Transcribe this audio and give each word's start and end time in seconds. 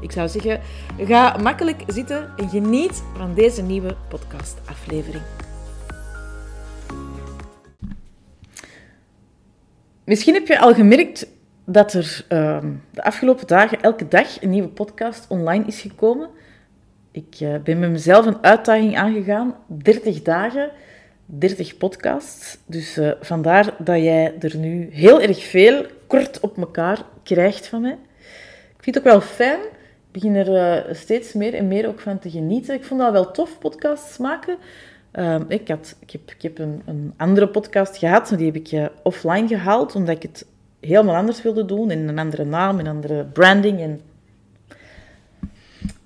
Ik 0.00 0.12
zou 0.12 0.28
zeggen, 0.28 0.60
ga 0.98 1.36
makkelijk 1.42 1.82
zitten 1.86 2.32
en 2.36 2.48
geniet 2.48 3.02
van 3.16 3.34
deze 3.34 3.62
nieuwe 3.62 3.96
podcastaflevering. 4.08 5.22
Misschien 10.04 10.34
heb 10.34 10.46
je 10.46 10.58
al 10.58 10.74
gemerkt 10.74 11.28
dat 11.64 11.92
er 11.92 12.24
uh, 12.28 12.58
de 12.90 13.02
afgelopen 13.02 13.46
dagen 13.46 13.80
elke 13.80 14.08
dag 14.08 14.42
een 14.42 14.50
nieuwe 14.50 14.68
podcast 14.68 15.26
online 15.28 15.64
is 15.66 15.80
gekomen. 15.80 16.28
Ik 17.10 17.40
uh, 17.40 17.56
ben 17.64 17.78
met 17.78 17.90
mezelf 17.90 18.26
een 18.26 18.42
uitdaging 18.42 18.96
aangegaan. 18.96 19.54
30 19.66 20.22
dagen, 20.22 20.70
30 21.26 21.76
podcasts. 21.76 22.58
Dus 22.66 22.98
uh, 22.98 23.10
vandaar 23.20 23.74
dat 23.78 24.02
jij 24.02 24.34
er 24.40 24.56
nu 24.56 24.88
heel 24.92 25.20
erg 25.20 25.44
veel 25.44 25.86
kort 26.06 26.40
op 26.40 26.58
elkaar 26.58 27.02
krijgt 27.22 27.66
van 27.66 27.80
mij. 27.80 27.98
Ik 28.76 28.84
vind 28.84 28.96
het 28.96 28.98
ook 28.98 29.12
wel 29.12 29.20
fijn 29.20 29.60
begin 30.20 30.34
er 30.34 30.86
uh, 30.88 30.94
steeds 30.94 31.32
meer 31.32 31.54
en 31.54 31.68
meer 31.68 31.88
ook 31.88 32.00
van 32.00 32.18
te 32.18 32.30
genieten. 32.30 32.74
Ik 32.74 32.84
vond 32.84 33.00
dat 33.00 33.12
wel 33.12 33.30
tof, 33.30 33.58
podcasts 33.58 34.18
maken. 34.18 34.56
Uh, 35.14 35.40
ik, 35.48 35.68
had, 35.68 35.96
ik 36.00 36.10
heb, 36.10 36.30
ik 36.30 36.42
heb 36.42 36.58
een, 36.58 36.82
een, 36.86 37.14
andere 37.16 37.48
podcast 37.48 37.96
gehad, 37.96 38.30
maar 38.30 38.38
die 38.38 38.46
heb 38.46 38.56
ik 38.56 38.72
uh, 38.72 38.86
offline 39.02 39.48
gehaald, 39.48 39.94
omdat 39.94 40.16
ik 40.16 40.22
het 40.22 40.46
helemaal 40.80 41.16
anders 41.16 41.42
wilde 41.42 41.64
doen, 41.64 41.90
in 41.90 42.08
een 42.08 42.18
andere 42.18 42.44
naam, 42.44 42.78
een 42.78 42.86
andere 42.86 43.24
branding. 43.24 43.80
En... 43.80 44.00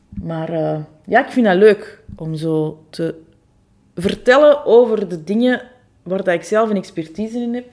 Maar 0.09 0.53
eh, 0.53 0.79
ja, 1.07 1.25
ik 1.27 1.33
vind 1.33 1.47
dat 1.47 1.57
leuk 1.57 2.03
om 2.17 2.35
zo 2.35 2.85
te 2.91 3.15
vertellen 3.95 4.65
over 4.65 5.09
de 5.09 5.25
dingen 5.25 5.63
waar 6.03 6.25
dat 6.25 6.35
ik 6.35 6.43
zelf 6.43 6.71
een 6.71 6.77
expertise 6.77 7.39
in 7.39 7.55
heb. 7.55 7.67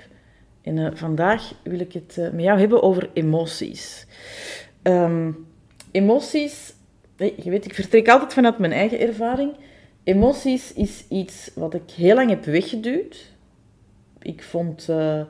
En 0.62 0.98
vandaag 0.98 1.52
wil 1.64 1.80
ik 1.80 1.94
het 1.94 2.18
met 2.34 2.44
jou 2.44 2.60
hebben 2.60 2.84
over 2.84 3.10
emoties. 3.14 4.08
Um, 4.84 5.48
emoties, 5.92 6.74
je 7.18 7.50
weet, 7.50 7.66
ik 7.66 7.74
vertrek 7.74 8.10
altijd 8.10 8.34
vanuit 8.34 8.58
mijn 8.58 8.72
eigen 8.72 9.00
ervaring. 9.00 9.54
Emoties 10.04 10.74
is 10.74 11.04
iets 11.10 11.52
wat 11.56 11.74
ik 11.74 11.92
heel 11.96 12.16
lang 12.16 12.30
heb 12.30 12.46
weggeduwd. 12.46 13.32
Ik 14.22 14.44
vond 14.44 14.88
uh, 14.90 15.22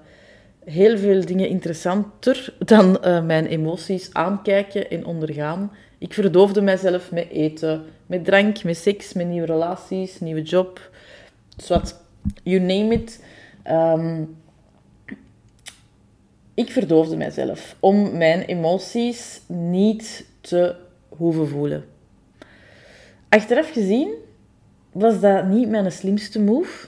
heel 0.66 0.98
veel 0.98 1.26
dingen 1.26 1.50
interessanter 1.50 2.54
dan 2.66 2.98
uh, 3.06 3.26
mijn 3.26 3.46
emoties 3.46 4.14
aankijken 4.14 4.90
en 4.90 5.06
ondergaan. 5.06 5.72
Ik 5.98 6.14
verdoofde 6.14 6.62
mijzelf 6.62 7.12
met 7.12 7.30
eten, 7.30 7.84
met 8.06 8.26
drank, 8.26 8.64
met 8.64 8.78
seks, 8.78 9.14
met 9.14 9.28
nieuwe 9.28 9.46
relaties, 9.46 10.20
nieuwe 10.20 10.42
job. 10.42 10.90
Zwat, 11.58 12.02
you 12.44 12.60
name 12.60 12.94
it. 12.94 13.24
Um, 13.68 14.38
ik 16.54 16.72
verdoofde 16.72 17.18
mijzelf 17.18 17.76
om 17.80 18.18
mijn 18.18 18.42
emoties 18.42 19.42
niet 19.48 20.26
te 20.50 20.76
hoeven 21.10 21.48
voelen. 21.48 21.86
Achteraf 23.30 23.72
gezien 23.72 24.14
was 24.92 25.20
dat 25.20 25.46
niet 25.46 25.70
mijn 25.70 25.92
slimste 25.92 26.40
move. 26.40 26.88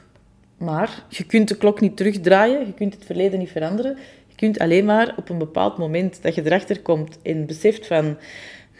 Maar 0.58 1.06
je 1.10 1.26
kunt 1.26 1.48
de 1.48 1.58
klok 1.58 1.80
niet 1.82 1.98
terugdraaien, 1.98 2.66
je 2.66 2.74
kunt 2.74 2.94
het 2.94 3.06
verleden 3.06 3.40
niet 3.40 3.52
veranderen. 3.52 3.98
Je 4.28 4.36
kunt 4.36 4.60
alleen 4.60 4.86
maar 4.86 5.14
op 5.18 5.30
een 5.30 5.38
bepaald 5.38 5.78
moment 5.78 6.22
dat 6.22 6.36
je 6.36 6.46
erachter 6.46 6.82
komt 6.82 7.18
en 7.22 7.46
beseft 7.46 7.88
van... 7.88 8.18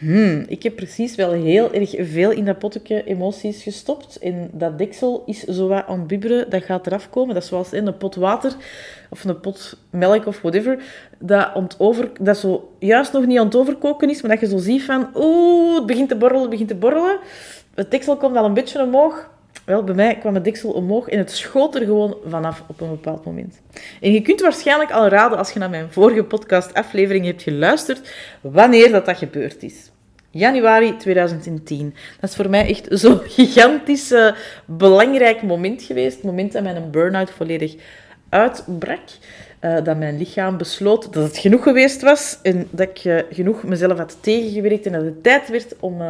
Hmm, 0.02 0.44
ik 0.48 0.62
heb 0.62 0.76
precies 0.76 1.14
wel 1.14 1.32
heel 1.32 1.72
erg 1.72 1.94
veel 1.98 2.30
in 2.30 2.44
dat 2.44 2.58
potje 2.58 3.04
emoties 3.04 3.62
gestopt. 3.62 4.18
En 4.18 4.50
dat 4.52 4.78
deksel 4.78 5.22
is 5.26 5.40
zo 5.40 5.68
wat 5.68 5.86
aan 5.86 6.06
dat 6.48 6.62
gaat 6.62 6.86
eraf 6.86 7.10
komen. 7.10 7.34
Dat 7.34 7.42
is 7.42 7.48
zoals 7.48 7.72
in 7.72 7.86
een 7.86 7.96
pot 7.96 8.14
water 8.14 8.52
of 9.10 9.24
een 9.24 9.40
pot 9.40 9.76
melk 9.90 10.26
of 10.26 10.40
whatever. 10.40 10.82
Dat, 11.18 11.50
ontover, 11.54 12.10
dat 12.20 12.36
zo 12.36 12.74
juist 12.78 13.12
nog 13.12 13.26
niet 13.26 13.38
aan 13.38 13.44
het 13.44 13.56
overkoken 13.56 14.10
is, 14.10 14.22
maar 14.22 14.30
dat 14.30 14.40
je 14.40 14.46
zo 14.46 14.58
ziet 14.58 14.82
van... 14.82 15.08
Oeh, 15.14 15.74
het 15.74 15.86
begint 15.86 16.08
te 16.08 16.16
borrelen, 16.16 16.42
het 16.42 16.50
begint 16.50 16.68
te 16.68 16.74
borrelen. 16.74 17.18
Het 17.74 17.90
deksel 17.90 18.16
komt 18.16 18.36
al 18.36 18.44
een 18.44 18.54
beetje 18.54 18.82
omhoog. 18.82 19.30
Wel, 19.64 19.84
bij 19.84 19.94
mij 19.94 20.18
kwam 20.18 20.34
het 20.34 20.44
deksel 20.44 20.70
omhoog 20.70 21.08
en 21.08 21.18
het 21.18 21.30
schoot 21.30 21.74
er 21.74 21.84
gewoon 21.84 22.16
vanaf 22.26 22.62
op 22.66 22.80
een 22.80 22.90
bepaald 22.90 23.24
moment. 23.24 23.60
En 24.00 24.12
je 24.12 24.22
kunt 24.22 24.40
waarschijnlijk 24.40 24.90
al 24.90 25.08
raden, 25.08 25.38
als 25.38 25.52
je 25.52 25.58
naar 25.58 25.70
mijn 25.70 25.92
vorige 25.92 26.24
podcast-aflevering 26.24 27.24
hebt 27.24 27.42
geluisterd, 27.42 28.14
wanneer 28.40 28.92
dat, 28.92 29.06
dat 29.06 29.16
gebeurd 29.16 29.62
is. 29.62 29.91
Januari 30.32 30.96
2010. 30.96 31.94
Dat 32.20 32.30
is 32.30 32.36
voor 32.36 32.50
mij 32.50 32.68
echt 32.68 32.86
zo'n 32.90 33.18
gigantisch 33.38 34.12
uh, 34.12 34.32
belangrijk 34.66 35.42
moment 35.42 35.82
geweest. 35.82 36.16
Het 36.16 36.24
moment 36.24 36.52
dat 36.52 36.62
mijn 36.62 36.90
burn-out 36.90 37.30
volledig 37.30 37.74
uitbrak. 38.28 39.00
Uh, 39.60 39.84
dat 39.84 39.98
mijn 39.98 40.18
lichaam 40.18 40.56
besloot 40.56 41.12
dat 41.12 41.22
het 41.24 41.38
genoeg 41.38 41.62
geweest 41.62 42.02
was. 42.02 42.38
En 42.42 42.68
dat 42.70 42.88
ik 42.88 43.04
uh, 43.04 43.20
genoeg 43.30 43.62
mezelf 43.62 43.98
had 43.98 44.18
tegengewerkt. 44.20 44.86
En 44.86 44.92
dat 44.92 45.04
het 45.04 45.22
tijd 45.22 45.48
werd 45.48 45.74
om 45.80 46.02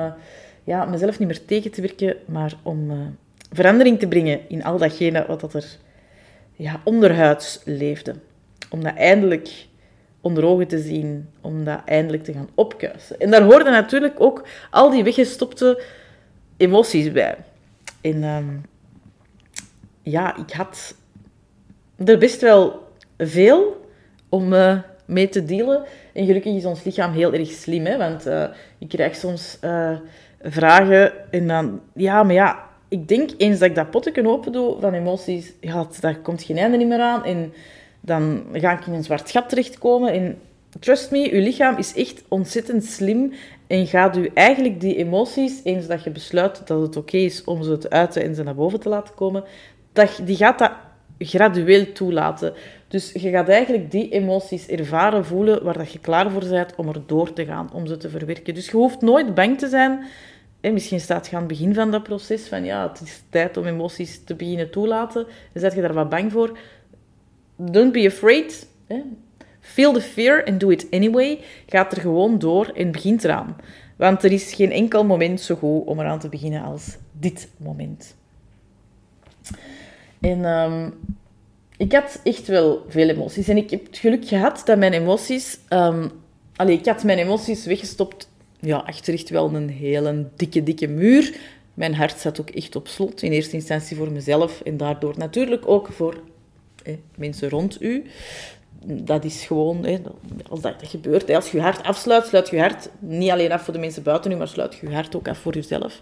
ja, 0.64 0.84
mezelf 0.84 1.18
niet 1.18 1.28
meer 1.28 1.44
tegen 1.44 1.70
te 1.70 1.80
werken, 1.80 2.16
maar 2.26 2.52
om 2.62 3.16
verandering 3.52 3.98
te 3.98 4.08
brengen 4.08 4.40
in 4.48 4.64
al 4.64 4.78
datgene 4.78 5.24
wat 5.26 5.40
dat 5.40 5.54
er 5.54 5.76
ja, 6.56 6.80
onderhuids 6.84 7.60
leefde. 7.64 8.14
Om 8.70 8.82
dat 8.82 8.96
eindelijk 8.96 9.66
onder 10.22 10.44
ogen 10.44 10.68
te 10.68 10.78
zien, 10.78 11.28
om 11.40 11.64
dat 11.64 11.80
eindelijk 11.84 12.24
te 12.24 12.32
gaan 12.32 12.48
opkuisen. 12.54 13.20
En 13.20 13.30
daar 13.30 13.42
hoorden 13.42 13.72
natuurlijk 13.72 14.14
ook 14.18 14.46
al 14.70 14.90
die 14.90 15.04
weggestopte 15.04 15.82
emoties 16.56 17.12
bij. 17.12 17.36
En 18.00 18.22
um, 18.22 18.64
ja, 20.02 20.36
ik 20.36 20.50
had 20.50 20.94
er 22.04 22.18
best 22.18 22.40
wel 22.40 22.88
veel 23.18 23.86
om 24.28 24.52
uh, 24.52 24.78
mee 25.04 25.28
te 25.28 25.44
dealen. 25.44 25.84
En 26.12 26.26
gelukkig 26.26 26.54
is 26.54 26.64
ons 26.64 26.84
lichaam 26.84 27.12
heel 27.12 27.32
erg 27.32 27.50
slim, 27.50 27.84
hè? 27.84 27.96
want 27.96 28.26
uh, 28.26 28.44
ik 28.78 28.88
krijg 28.88 29.16
soms 29.16 29.58
uh, 29.64 29.96
vragen 30.42 31.30
en 31.30 31.46
dan, 31.46 31.80
ja, 31.94 32.22
maar 32.22 32.34
ja, 32.34 32.68
ik 32.88 33.08
denk 33.08 33.30
eens 33.36 33.58
dat 33.58 33.68
ik 33.68 33.74
dat 33.74 33.90
potje 33.90 34.28
open 34.28 34.52
doe 34.52 34.80
van 34.80 34.94
emoties, 34.94 35.52
ja, 35.60 35.86
daar 36.00 36.16
komt 36.16 36.42
geen 36.42 36.58
einde 36.58 36.84
meer 36.84 37.00
aan. 37.00 37.24
En 37.24 37.52
dan 38.02 38.44
ga 38.52 38.78
ik 38.78 38.86
in 38.86 38.92
een 38.92 39.04
zwart 39.04 39.30
gat 39.30 39.48
terechtkomen. 39.48 40.12
En 40.12 40.38
trust 40.78 41.10
me, 41.10 41.18
je 41.18 41.40
lichaam 41.40 41.76
is 41.76 41.94
echt 41.94 42.22
ontzettend 42.28 42.84
slim 42.84 43.32
en 43.66 43.86
gaat 43.86 44.16
u 44.16 44.30
eigenlijk 44.34 44.80
die 44.80 44.96
emoties, 44.96 45.60
eens 45.64 45.86
dat 45.86 46.04
je 46.04 46.10
besluit 46.10 46.66
dat 46.66 46.80
het 46.80 46.96
oké 46.96 47.16
is 47.16 47.44
om 47.44 47.62
ze 47.62 47.78
te 47.78 47.90
uiten 47.90 48.22
en 48.22 48.34
ze 48.34 48.42
naar 48.42 48.54
boven 48.54 48.80
te 48.80 48.88
laten 48.88 49.14
komen, 49.14 49.44
dat, 49.92 50.20
die 50.24 50.36
gaat 50.36 50.58
dat 50.58 50.72
gradueel 51.18 51.92
toelaten. 51.92 52.54
Dus 52.88 53.12
je 53.12 53.30
gaat 53.30 53.48
eigenlijk 53.48 53.90
die 53.90 54.08
emoties 54.08 54.66
ervaren, 54.66 55.24
voelen, 55.24 55.64
waar 55.64 55.78
dat 55.78 55.92
je 55.92 55.98
klaar 55.98 56.30
voor 56.30 56.48
bent 56.48 56.74
om 56.76 56.88
er 56.88 57.02
door 57.06 57.32
te 57.32 57.44
gaan, 57.44 57.72
om 57.72 57.86
ze 57.86 57.96
te 57.96 58.08
verwerken. 58.08 58.54
Dus 58.54 58.66
je 58.66 58.76
hoeft 58.76 59.00
nooit 59.00 59.34
bang 59.34 59.58
te 59.58 59.69
zijn. 59.69 60.04
En 60.60 60.72
misschien 60.72 61.00
staat 61.00 61.26
je 61.26 61.36
aan 61.36 61.42
het 61.42 61.50
begin 61.50 61.74
van 61.74 61.90
dat 61.90 62.02
proces 62.02 62.48
van 62.48 62.64
ja, 62.64 62.88
het 62.88 63.00
is 63.00 63.22
tijd 63.30 63.56
om 63.56 63.66
emoties 63.66 64.24
te 64.24 64.34
beginnen 64.34 64.70
toelaten. 64.70 65.26
Dan 65.52 65.62
zet 65.62 65.74
je 65.74 65.80
daar 65.80 65.92
wat 65.94 66.08
bang 66.08 66.32
voor 66.32 66.58
don't 67.56 67.92
be 67.92 68.06
afraid. 68.06 68.66
Feel 69.60 69.92
the 69.92 70.00
fear 70.00 70.44
and 70.44 70.60
do 70.60 70.70
it 70.70 70.86
anyway. 70.90 71.38
Gaat 71.66 71.92
er 71.92 72.00
gewoon 72.00 72.38
door 72.38 72.66
en 72.74 72.90
begint 72.90 73.24
eraan. 73.24 73.56
Want 73.96 74.22
er 74.22 74.32
is 74.32 74.54
geen 74.54 74.70
enkel 74.70 75.04
moment 75.04 75.40
zo 75.40 75.54
goed 75.54 75.86
om 75.86 76.00
eraan 76.00 76.18
te 76.18 76.28
beginnen 76.28 76.62
als 76.62 76.96
dit 77.12 77.48
moment. 77.56 78.16
En 80.20 80.44
um, 80.44 80.94
ik 81.76 81.93
had 81.93 82.20
echt 82.25 82.46
wel 82.46 82.84
veel 82.88 83.08
emoties. 83.08 83.49
En 83.49 83.56
ik 83.56 83.70
heb 83.70 83.87
het 83.87 83.96
geluk 83.96 84.26
gehad 84.26 84.62
dat 84.64 84.78
mijn 84.78 84.93
emoties... 84.93 85.58
Um, 85.69 86.10
allee, 86.56 86.78
ik 86.78 86.87
had 86.87 87.04
mijn 87.04 87.19
emoties 87.19 87.66
weggestopt. 87.66 88.28
Ja, 88.60 88.76
achter 88.76 89.14
echt 89.14 89.28
wel 89.28 89.54
een 89.54 89.69
hele 89.69 90.28
dikke, 90.37 90.62
dikke 90.62 90.87
muur. 90.87 91.37
Mijn 91.75 91.94
hart 91.94 92.19
zat 92.19 92.40
ook 92.40 92.50
echt 92.50 92.76
op 92.76 92.88
slot. 92.88 93.22
In 93.22 93.32
eerste 93.32 93.56
instantie 93.56 93.96
voor 93.96 94.10
mezelf. 94.10 94.60
En 94.60 94.76
daardoor 94.76 95.14
natuurlijk 95.19 95.69
ook 95.69 95.88
voor 95.93 96.20
mensen 97.17 97.49
rond 97.49 97.82
u. 97.82 98.05
Dat 98.84 99.25
is 99.25 99.44
gewoon, 99.44 99.87
als 100.49 100.61
dat, 100.61 100.75
gebeurt, 100.82 101.31
als 101.31 101.50
je 101.50 101.56
je 101.56 101.62
hart 101.62 101.82
afsluit, 101.82 102.26
sluit 102.26 102.49
je 102.49 102.58
hart 102.58 102.88
niet 102.99 103.31
alleen 103.31 103.52
af 103.52 103.62
voor 103.62 103.75
de 103.75 103.81
mensen 103.81 104.02
buiten 104.02 104.31
u, 104.31 104.37
maar 104.37 104.49
sluit 104.49 104.75
je 104.75 104.94
hart 104.94 105.17
ook 105.17 105.29
af 105.29 105.38
voor 105.38 105.55
jezelf. 105.55 106.00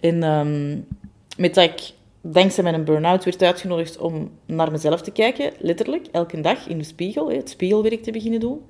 En 0.00 0.22
um, 0.22 0.86
met 1.36 1.54
dat 1.54 1.64
ik 1.64 1.92
dankzij 2.20 2.64
mijn 2.64 2.84
burn-out 2.84 3.24
werd 3.24 3.42
uitgenodigd 3.42 3.98
om 3.98 4.30
naar 4.46 4.70
mezelf 4.70 5.02
te 5.02 5.10
kijken, 5.10 5.52
letterlijk, 5.58 6.06
elke 6.12 6.40
dag 6.40 6.68
in 6.68 6.78
de 6.78 6.84
spiegel, 6.84 7.30
het 7.30 7.50
spiegelwerk 7.50 8.02
te 8.02 8.10
beginnen 8.10 8.40
doen. 8.40 8.62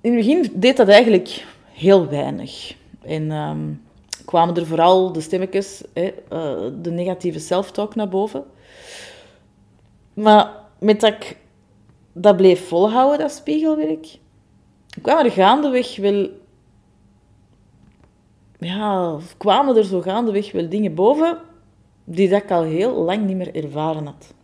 In 0.00 0.16
het 0.16 0.26
begin 0.26 0.52
deed 0.54 0.76
dat 0.76 0.88
eigenlijk 0.88 1.44
heel 1.72 2.08
weinig. 2.08 2.74
En 3.02 3.30
um, 3.30 3.82
kwamen 4.24 4.56
er 4.56 4.66
vooral 4.66 5.12
de 5.12 5.20
stemmetjes, 5.20 5.82
hè, 5.92 6.14
uh, 6.32 6.72
de 6.82 6.90
negatieve 6.90 7.38
self-talk 7.38 7.94
naar 7.94 8.08
boven. 8.08 8.44
Maar 10.14 10.50
met 10.78 11.00
dat 11.00 11.12
ik 11.12 11.36
dat 12.12 12.36
bleef 12.36 12.68
volhouden, 12.68 13.18
dat 13.18 13.32
spiegelwerk, 13.32 14.18
kwamen 15.02 15.24
er 15.24 15.30
gaandeweg 15.30 15.96
wel... 15.96 16.28
Ja, 18.58 19.18
kwamen 19.36 19.76
er 19.76 19.84
zo 19.84 20.00
gaandeweg 20.00 20.52
wel 20.52 20.68
dingen 20.68 20.94
boven 20.94 21.38
die 22.04 22.28
dat 22.28 22.42
ik 22.42 22.50
al 22.50 22.62
heel 22.62 22.94
lang 22.94 23.26
niet 23.26 23.36
meer 23.36 23.54
ervaren 23.54 24.06
had. 24.06 24.34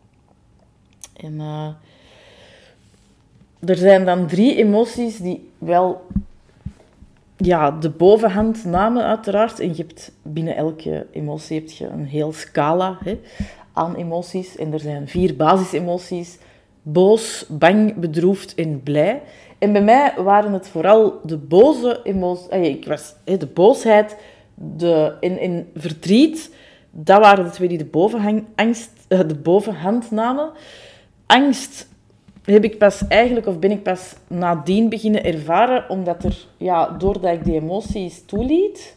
En 1.17 1.34
uh, 1.34 1.69
er 3.58 3.76
zijn 3.76 4.05
dan 4.05 4.26
drie 4.26 4.56
emoties 4.56 5.19
die 5.19 5.50
wel 5.58 6.06
ja, 7.37 7.70
de 7.70 7.90
bovenhand 7.90 8.64
namen 8.64 9.05
uiteraard. 9.05 9.61
En 9.61 9.69
je 9.69 9.82
hebt 9.82 10.12
binnen 10.23 10.56
elke 10.56 11.06
emotie 11.12 11.58
heb 11.58 11.70
je 11.70 11.87
een 11.87 12.06
heel 12.06 12.32
scala 12.32 12.99
hè, 13.05 13.20
aan 13.72 13.94
emoties. 13.94 14.56
En 14.56 14.72
er 14.72 14.81
zijn 14.81 15.08
vier 15.08 15.37
basisemoties. 15.37 16.38
Boos, 16.82 17.44
bang, 17.49 17.94
bedroefd 17.94 18.55
en 18.55 18.82
blij. 18.82 19.22
En 19.58 19.72
bij 19.72 19.82
mij 19.82 20.14
waren 20.17 20.52
het 20.52 20.69
vooral 20.69 21.20
de 21.25 21.37
boze 21.37 22.00
emoties. 22.05 22.49
Ik 22.50 22.87
was 22.87 23.14
de 23.25 23.46
boosheid 23.46 24.17
de, 24.55 25.17
en, 25.20 25.38
en 25.38 25.69
verdriet. 25.75 26.55
Dat 26.90 27.20
waren 27.20 27.44
de 27.44 27.50
twee 27.50 27.69
die 27.69 27.78
de, 27.78 27.84
bovenhang, 27.84 28.44
angst, 28.55 28.90
eh, 29.08 29.19
de 29.19 29.34
bovenhand 29.34 30.11
namen. 30.11 30.50
Angst 31.26 31.88
heb 32.44 32.64
ik 32.64 32.78
pas 32.78 33.06
eigenlijk, 33.08 33.46
of 33.46 33.58
ben 33.58 33.70
ik 33.70 33.82
pas 33.82 34.14
nadien 34.26 34.88
beginnen 34.88 35.25
ervaren, 35.25 35.90
omdat 35.90 36.25
er, 36.25 36.46
ja, 36.56 36.88
doordat 36.88 37.32
ik 37.32 37.44
die 37.44 37.61
emoties 37.61 38.25
toeliet 38.26 38.96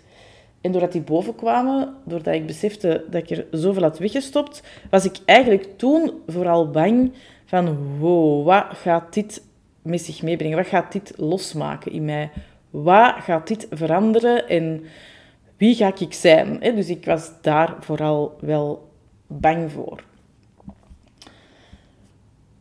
en 0.64 0.72
doordat 0.72 0.92
die 0.92 1.02
bovenkwamen, 1.02 1.94
doordat 2.06 2.34
ik 2.34 2.46
besefte 2.46 3.06
dat 3.10 3.22
ik 3.22 3.38
er 3.38 3.46
zoveel 3.52 3.82
had 3.82 3.98
weggestopt, 3.98 4.64
was 4.90 5.06
ik 5.06 5.18
eigenlijk 5.26 5.78
toen 5.78 6.12
vooral 6.28 6.70
bang 6.70 7.14
van, 7.46 7.98
wow, 8.00 8.46
wat 8.46 8.66
gaat 8.70 9.14
dit 9.14 9.44
met 9.82 10.02
zich 10.02 10.22
meebrengen? 10.22 10.58
Wat 10.58 10.68
gaat 10.68 10.92
dit 10.92 11.14
losmaken 11.18 11.92
in 11.92 12.06
mij? 12.06 12.32
Wat 12.70 13.16
gaat 13.20 13.48
dit 13.48 13.68
veranderen 13.72 14.50
en 14.50 14.84
wie 15.58 15.76
ga 15.76 15.94
ik 15.98 16.14
zijn? 16.14 16.60
Dus 16.60 16.90
ik 16.90 17.06
was 17.06 17.32
daar 17.42 17.76
vooral 17.80 18.38
wel 18.40 18.90
bang 19.28 19.72
voor. 19.72 20.04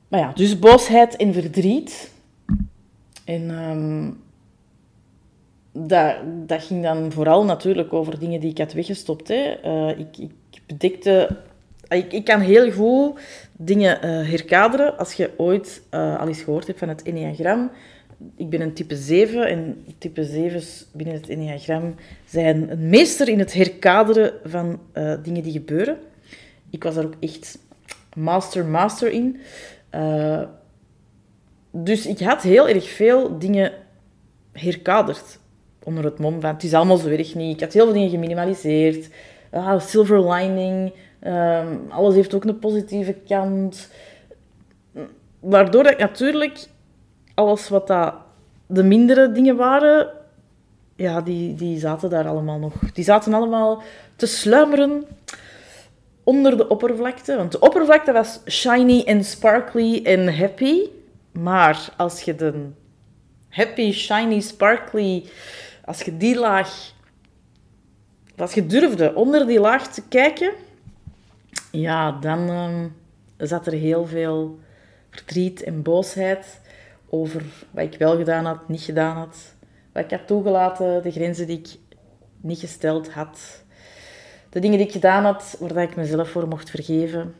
Maar 0.08 0.20
ja, 0.20 0.32
dus 0.32 0.58
boosheid 0.58 1.16
en 1.16 1.32
verdriet. 1.32 2.12
En 3.24 3.50
um, 3.50 4.22
dat, 5.72 6.16
dat 6.46 6.62
ging 6.62 6.82
dan 6.82 7.12
vooral 7.12 7.44
natuurlijk 7.44 7.92
over 7.92 8.18
dingen 8.18 8.40
die 8.40 8.50
ik 8.50 8.58
had 8.58 8.72
weggestopt. 8.72 9.28
Hè. 9.28 9.64
Uh, 9.64 9.98
ik, 9.98 10.18
ik 10.18 10.60
bedekte... 10.66 11.36
Ik, 11.88 12.12
ik 12.12 12.24
kan 12.24 12.40
heel 12.40 12.70
goed 12.70 13.20
dingen 13.52 13.96
uh, 13.96 14.28
herkaderen. 14.30 14.98
Als 14.98 15.12
je 15.12 15.30
ooit 15.36 15.82
uh, 15.90 16.20
al 16.20 16.28
eens 16.28 16.42
gehoord 16.42 16.66
hebt 16.66 16.78
van 16.78 16.88
het 16.88 17.02
Enneagram... 17.02 17.70
Ik 18.36 18.50
ben 18.50 18.60
een 18.60 18.72
type 18.72 18.96
7 18.96 19.48
en 19.48 19.84
type 19.98 20.26
7's 20.26 20.86
binnen 20.92 21.14
het 21.14 21.28
Enneagram 21.28 21.94
zijn 22.24 22.70
een 22.70 22.88
meester 22.88 23.28
in 23.28 23.38
het 23.38 23.52
herkaderen 23.52 24.32
van 24.44 24.80
dingen 25.22 25.42
die 25.42 25.52
gebeuren. 25.52 25.98
Ik 26.70 26.82
was 26.82 26.94
daar 26.94 27.04
ook 27.04 27.16
echt 27.20 27.58
master, 28.16 28.64
master 28.64 29.10
in. 29.10 29.40
Dus 31.70 32.06
ik 32.06 32.18
had 32.18 32.42
heel 32.42 32.68
erg 32.68 32.88
veel 32.88 33.38
dingen 33.38 33.72
herkaderd 34.52 35.38
onder 35.84 36.04
het 36.04 36.18
mom 36.18 36.40
van 36.40 36.52
het 36.52 36.62
is 36.62 36.74
allemaal 36.74 36.96
zo 36.96 37.08
erg 37.08 37.34
niet. 37.34 37.54
Ik 37.54 37.60
had 37.60 37.72
heel 37.72 37.84
veel 37.84 37.92
dingen 37.92 38.10
geminimaliseerd. 38.10 39.08
Ah, 39.50 39.80
silver 39.80 40.32
lining. 40.32 40.92
Um, 41.26 41.86
alles 41.88 42.14
heeft 42.14 42.34
ook 42.34 42.44
een 42.44 42.58
positieve 42.58 43.16
kant. 43.28 43.90
Waardoor 45.40 45.86
ik 45.86 45.98
natuurlijk 45.98 46.66
alles 47.34 47.68
wat 47.68 47.86
dat 47.86 48.14
de 48.66 48.82
mindere 48.82 49.32
dingen 49.32 49.56
waren, 49.56 50.10
ja, 50.96 51.20
die, 51.20 51.54
die 51.54 51.78
zaten 51.78 52.10
daar 52.10 52.28
allemaal 52.28 52.58
nog. 52.58 52.74
Die 52.92 53.04
zaten 53.04 53.34
allemaal 53.34 53.82
te 54.16 54.26
sluimeren 54.26 55.04
onder 56.24 56.56
de 56.56 56.68
oppervlakte. 56.68 57.36
Want 57.36 57.52
de 57.52 57.60
oppervlakte 57.60 58.12
was 58.12 58.40
shiny 58.48 59.02
en 59.06 59.24
sparkly 59.24 60.00
en 60.04 60.36
happy. 60.36 60.80
Maar 61.32 61.88
als 61.96 62.20
je 62.20 62.34
de 62.34 62.68
happy, 63.48 63.92
shiny, 63.92 64.40
sparkly, 64.40 65.24
als 65.84 66.02
je 66.02 66.16
die 66.16 66.38
laag, 66.38 66.92
als 68.36 68.54
je 68.54 68.66
durfde 68.66 69.14
onder 69.14 69.46
die 69.46 69.60
laag 69.60 69.92
te 69.92 70.02
kijken, 70.08 70.52
ja, 71.70 72.12
dan 72.12 72.48
um, 72.48 72.96
zat 73.36 73.66
er 73.66 73.72
heel 73.72 74.06
veel 74.06 74.58
verdriet 75.10 75.62
en 75.62 75.82
boosheid 75.82 76.60
over 77.08 77.42
wat 77.70 77.84
ik 77.84 77.98
wel 77.98 78.16
gedaan 78.16 78.44
had, 78.44 78.68
niet 78.68 78.80
gedaan 78.80 79.16
had, 79.16 79.54
wat 79.92 80.04
ik 80.04 80.10
had 80.10 80.26
toegelaten, 80.26 81.02
de 81.02 81.10
grenzen 81.10 81.46
die 81.46 81.58
ik 81.58 81.78
niet 82.40 82.58
gesteld 82.58 83.12
had 83.12 83.62
de 84.52 84.60
dingen 84.60 84.78
die 84.78 84.86
ik 84.86 84.92
gedaan 84.92 85.24
had, 85.24 85.56
waar 85.60 85.82
ik 85.82 85.96
mezelf 85.96 86.30
voor 86.30 86.48
mocht 86.48 86.70
vergeven. 86.70 87.34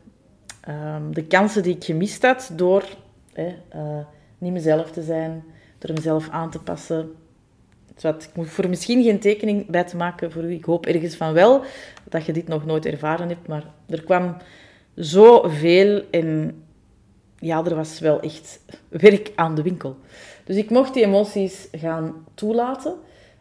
Ehm, 0.61 1.11
de 1.11 1.25
kansen 1.25 1.63
die 1.63 1.75
ik 1.77 1.85
gemist 1.85 2.23
had 2.23 2.51
door 2.53 2.85
eh, 3.33 3.47
niet 4.39 4.53
mezelf 4.53 4.91
te 4.91 5.03
zijn, 5.03 5.45
door 5.79 5.93
mezelf 5.93 6.29
aan 6.29 6.51
te 6.51 6.59
passen. 6.59 7.13
Zodat, 7.97 8.23
ik 8.23 8.31
moet 8.35 8.49
voor 8.49 8.69
misschien 8.69 9.03
geen 9.03 9.19
tekening 9.19 9.67
bij 9.67 9.85
te 9.85 9.97
maken 9.97 10.33
voor 10.33 10.43
u. 10.43 10.53
Ik 10.53 10.65
hoop 10.65 10.87
ergens 10.87 11.15
van 11.15 11.33
wel 11.33 11.63
dat 12.09 12.27
je 12.27 12.33
dit 12.33 12.49
nog 12.49 12.67
nooit 12.67 12.87
ervaren 12.87 13.29
hebt. 13.29 13.49
Maar 13.49 13.65
er 13.89 14.03
kwam 14.03 14.37
zoveel 14.95 16.03
en 16.11 16.63
ja, 17.39 17.65
er 17.65 17.75
was 17.75 17.99
wel 17.99 18.21
echt 18.21 18.61
werk 18.89 19.33
aan 19.35 19.55
de 19.55 19.63
winkel. 19.63 19.97
Dus 20.45 20.57
ik 20.57 20.71
mocht 20.71 20.95
die 20.95 21.05
emoties 21.05 21.69
gaan 21.73 22.27
toelaten. 22.35 22.95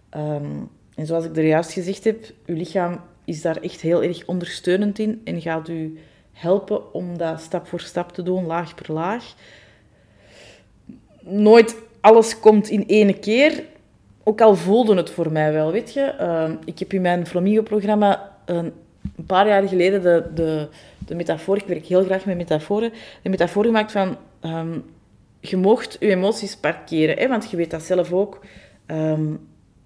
Ehm, 0.10 0.60
en 0.96 1.06
zoals 1.06 1.26
ik 1.26 1.38
er 1.38 1.46
juist 1.46 1.72
gezegd 1.72 2.04
heb, 2.04 2.26
uw 2.46 2.56
lichaam 2.56 3.02
is 3.26 3.42
daar 3.42 3.58
echt 3.58 3.82
heel 3.82 4.04
erg 4.04 4.26
ondersteunend 4.26 5.00
in 5.00 5.22
en 5.24 5.42
gaat 5.42 5.68
u 5.68 6.00
helpen 6.32 6.94
om 6.94 7.18
dat 7.18 7.42
stap 7.42 7.68
voor 7.68 7.80
stap 7.80 8.12
te 8.12 8.24
doen, 8.24 8.46
laag 8.46 8.76
per 8.76 8.94
laag. 8.94 9.34
Nooit 11.22 11.76
alles 12.02 12.40
komt 12.40 12.70
in 12.70 12.88
één 12.88 13.20
keer. 13.20 13.64
Ook 14.24 14.42
al 14.42 14.56
voelde 14.56 14.96
het 14.96 15.10
voor 15.10 15.32
mij 15.32 15.54
wel, 15.54 15.72
weet 15.72 15.94
je. 15.94 16.02
Ehm, 16.02 16.56
ik 16.66 16.80
heb 16.80 16.94
in 16.94 17.02
mijn 17.02 17.28
Flamingo-programma 17.28 18.32
een, 18.46 18.74
een, 19.16 19.26
paar 19.26 19.48
jaar 19.48 19.68
geleden 19.68 20.02
de, 20.02 20.24
de, 20.34 20.68
de 20.98 21.16
metafoor, 21.16 21.58
ik 21.58 21.66
werk 21.66 21.86
heel 21.86 22.04
graag 22.04 22.26
met 22.26 22.38
metaforen, 22.38 22.92
de 23.22 23.30
metafoor 23.30 23.66
gemaakt 23.66 23.92
van 23.92 24.18
ehm, 24.40 24.80
je 25.40 25.58
mocht 25.58 25.98
je 26.00 26.10
emoties 26.10 26.56
parkeren, 26.56 27.18
hè, 27.18 27.28
want 27.28 27.52
je 27.52 27.58
weet 27.58 27.72
dat 27.72 27.84
zelf 27.84 28.14
ook. 28.14 28.40
Ehm, 28.86 29.34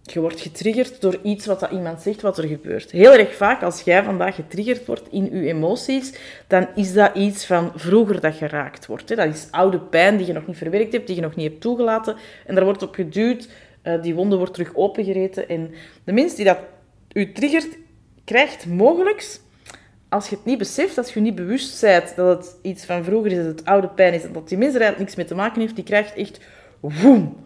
je 0.01 0.19
wordt 0.19 0.41
getriggerd 0.41 1.01
door 1.01 1.19
iets 1.23 1.45
wat 1.45 1.59
dat 1.59 1.71
iemand 1.71 2.01
zegt 2.01 2.21
wat 2.21 2.37
er 2.37 2.47
gebeurt. 2.47 2.91
Heel 2.91 3.13
erg 3.13 3.35
vaak, 3.35 3.63
als 3.63 3.81
jij 3.81 4.03
vandaag 4.03 4.35
getriggerd 4.35 4.85
wordt 4.85 5.11
in 5.11 5.23
je 5.23 5.47
emoties, 5.47 6.13
dan 6.47 6.67
is 6.75 6.93
dat 6.93 7.15
iets 7.15 7.45
van 7.45 7.71
vroeger 7.75 8.19
dat 8.21 8.35
geraakt 8.35 8.85
wordt. 8.85 9.07
Dat 9.07 9.27
is 9.27 9.47
oude 9.51 9.79
pijn 9.79 10.17
die 10.17 10.25
je 10.25 10.33
nog 10.33 10.47
niet 10.47 10.57
verwerkt 10.57 10.93
hebt, 10.93 11.07
die 11.07 11.15
je 11.15 11.21
nog 11.21 11.35
niet 11.35 11.49
hebt 11.49 11.61
toegelaten. 11.61 12.15
En 12.45 12.55
daar 12.55 12.63
wordt 12.63 12.83
op 12.83 12.93
geduwd, 12.93 13.49
eh, 13.85 14.01
die 14.01 14.15
wonde 14.15 14.35
wordt 14.37 14.53
terug 14.53 14.75
opengereten. 14.75 15.49
En 15.49 15.71
de 16.03 16.11
mens 16.11 16.35
die 16.35 16.45
dat 16.45 16.59
u 17.13 17.31
triggert, 17.31 17.77
krijgt 18.23 18.65
mogelijk, 18.65 19.39
als 20.09 20.29
je 20.29 20.35
het 20.35 20.45
niet 20.45 20.57
beseft, 20.57 20.97
als 20.97 21.13
je 21.13 21.19
niet 21.19 21.35
bewust 21.35 21.81
bent 21.81 22.15
dat 22.15 22.37
het 22.37 22.55
iets 22.61 22.85
van 22.85 23.03
vroeger 23.03 23.31
is, 23.31 23.37
dat 23.37 23.45
het 23.45 23.65
oude 23.65 23.87
pijn 23.87 24.13
is, 24.13 24.31
dat 24.31 24.49
die 24.49 24.57
mens 24.57 24.75
er 24.75 24.95
niks 24.97 25.15
mee 25.15 25.25
te 25.25 25.35
maken 25.35 25.61
heeft, 25.61 25.75
die 25.75 25.83
krijgt 25.83 26.15
echt 26.15 26.39
woem, 26.79 27.37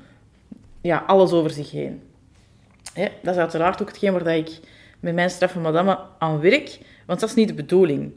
ja, 0.82 1.04
alles 1.08 1.32
over 1.32 1.52
zich 1.52 1.72
heen 1.72 2.02
dat 3.22 3.34
is 3.34 3.40
uiteraard 3.40 3.82
ook 3.82 3.88
hetgeen 3.88 4.14
waar 4.14 4.36
ik 4.36 4.60
met 5.00 5.14
mijn 5.14 5.30
straffe 5.30 5.60
madame 5.60 6.00
aan 6.20 6.40
werk, 6.40 6.80
want 7.06 7.20
dat 7.20 7.30
is 7.30 7.36
niet 7.36 7.48
de 7.48 7.54
bedoeling. 7.54 8.12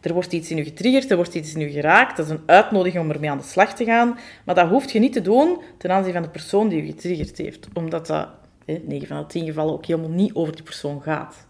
Er 0.00 0.12
wordt 0.12 0.32
iets 0.32 0.50
in 0.50 0.58
u 0.58 0.62
getriggerd, 0.62 1.10
er 1.10 1.16
wordt 1.16 1.34
iets 1.34 1.54
in 1.54 1.60
u 1.60 1.68
geraakt, 1.68 2.16
dat 2.16 2.26
is 2.26 2.32
een 2.32 2.42
uitnodiging 2.46 3.04
om 3.04 3.10
ermee 3.10 3.30
aan 3.30 3.38
de 3.38 3.44
slag 3.44 3.74
te 3.74 3.84
gaan, 3.84 4.18
maar 4.44 4.54
dat 4.54 4.68
hoeft 4.68 4.90
je 4.90 4.98
niet 4.98 5.12
te 5.12 5.20
doen 5.20 5.60
ten 5.78 5.90
aanzien 5.90 6.12
van 6.12 6.22
de 6.22 6.28
persoon 6.28 6.68
die 6.68 6.82
u 6.82 6.86
getriggerd 6.86 7.38
heeft, 7.38 7.68
omdat 7.72 8.06
dat 8.06 8.28
in 8.64 8.82
9 8.86 9.06
van 9.06 9.18
de 9.18 9.26
10 9.26 9.46
gevallen 9.46 9.72
ook 9.72 9.86
helemaal 9.86 10.10
niet 10.10 10.34
over 10.34 10.54
die 10.54 10.64
persoon 10.64 11.02
gaat. 11.02 11.46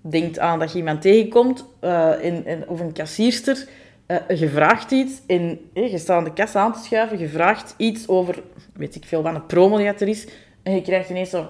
Denk 0.00 0.38
aan 0.38 0.58
dat 0.58 0.72
je 0.72 0.78
iemand 0.78 1.02
tegenkomt, 1.02 1.64
uh, 1.80 2.12
in, 2.20 2.46
in, 2.46 2.68
of 2.68 2.80
een 2.80 2.92
kassierster, 2.92 3.68
uh, 4.06 4.38
je 4.38 4.48
vraagt 4.48 4.90
iets 4.90 5.20
en 5.26 5.70
je 5.74 5.98
staat 5.98 6.16
aan 6.16 6.24
de 6.24 6.32
kassa 6.32 6.60
aan 6.60 6.72
te 6.72 6.82
schuiven, 6.84 7.18
je 7.18 7.28
vraagt 7.28 7.74
iets 7.76 8.08
over, 8.08 8.42
weet 8.74 8.94
ik 8.94 9.04
veel, 9.04 9.22
wat 9.22 9.34
een 9.34 9.46
promo 9.46 9.76
die 9.76 9.86
er 9.86 10.08
is, 10.08 10.26
en 10.62 10.74
je 10.74 10.82
krijgt 10.82 11.10
ineens 11.10 11.30
zo 11.30 11.46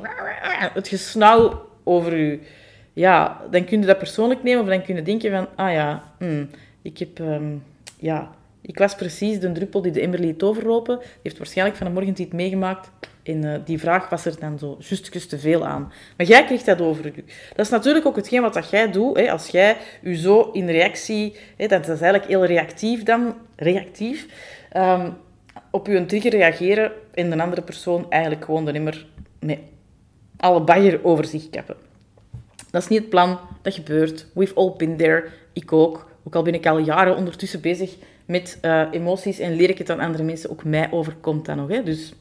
het 0.75 0.89
gesnauw 0.89 1.71
over 1.85 2.17
je. 2.17 2.39
Ja, 2.93 3.41
dan 3.51 3.65
kun 3.65 3.81
je 3.81 3.87
dat 3.87 3.99
persoonlijk 3.99 4.43
nemen 4.43 4.63
of 4.63 4.69
dan 4.69 4.83
kun 4.83 4.95
je 4.95 5.03
denken 5.03 5.31
van, 5.31 5.49
ah 5.57 5.73
ja, 5.73 6.03
hmm, 6.19 6.49
ik 6.83 6.99
heb, 6.99 7.21
ehm, 7.21 7.55
ja, 7.99 8.31
ik 8.61 8.79
was 8.79 8.95
precies 8.95 9.41
de 9.41 9.53
druppel 9.53 9.83
die 9.83 9.93
de 9.93 10.01
emmer 10.01 10.19
liet 10.19 10.43
overlopen. 10.43 10.99
Die 10.99 11.09
heeft 11.23 11.39
waarschijnlijk 11.39 11.79
van 11.79 11.87
een 11.87 11.93
morgen 11.93 12.21
iets 12.21 12.33
meegemaakt. 12.33 12.91
En 13.23 13.63
die 13.65 13.79
vraag 13.79 14.09
was 14.09 14.25
er 14.25 14.41
dan 14.41 14.59
zo 14.59 14.77
justjes 14.79 15.27
te 15.27 15.39
veel 15.39 15.67
aan. 15.67 15.93
Maar 16.17 16.27
jij 16.27 16.45
krijgt 16.45 16.67
dat 16.67 16.81
over 16.81 17.07
u. 17.07 17.25
Dat 17.55 17.67
is 17.67 17.69
natuurlijk 17.69 18.07
ook 18.07 18.17
hetgeen 18.17 18.43
wat 18.43 18.55
dat 18.55 18.71
jij 18.71 18.91
doet. 18.91 19.17
Hè, 19.17 19.31
als 19.31 19.49
jij 19.49 19.77
je 20.03 20.17
zo 20.17 20.51
in 20.53 20.69
reactie... 20.69 21.37
Hè, 21.57 21.67
dat 21.67 21.83
is 21.83 21.89
eigenlijk 21.89 22.25
heel 22.25 22.45
reactief 22.45 23.03
dan. 23.03 23.35
Reactief. 23.57 24.27
Ehm, 24.71 25.11
op 25.71 25.87
je 25.87 26.07
trigger 26.07 26.31
reageren 26.31 26.93
en 27.15 27.31
de 27.31 27.43
andere 27.43 27.63
persoon 27.63 28.07
eigenlijk 28.09 28.45
gewoon 28.45 28.65
de 28.65 28.73
nimmer 28.73 29.07
met 29.41 29.59
alle 30.37 30.61
bagger 30.61 31.05
over 31.05 31.25
zich 31.25 31.51
kappen. 31.51 31.77
Dat 32.71 32.83
is 32.83 32.89
niet 32.89 32.99
het 32.99 33.09
plan. 33.09 33.39
Dat 33.63 33.75
gebeurt. 33.75 34.27
We've 34.35 34.55
all 34.55 34.73
been 34.77 34.97
there. 34.97 35.29
Ik 35.53 35.73
ook. 35.73 36.11
Ook 36.25 36.35
al 36.35 36.43
ben 36.43 36.55
ik 36.55 36.67
al 36.67 36.79
jaren 36.79 37.17
ondertussen 37.17 37.61
bezig 37.61 37.95
met 38.25 38.59
uh, 38.63 38.87
emoties 38.91 39.39
en 39.39 39.57
leer 39.57 39.71
ik 39.71 39.79
het 39.79 39.91
aan 39.91 40.01
andere 40.01 40.23
mensen. 40.23 40.51
Ook 40.51 40.65
mij 40.65 40.89
overkomt 40.91 41.47
dat 41.47 41.57
nog. 41.57 41.69
Hè? 41.69 41.83
Dus 41.83 42.13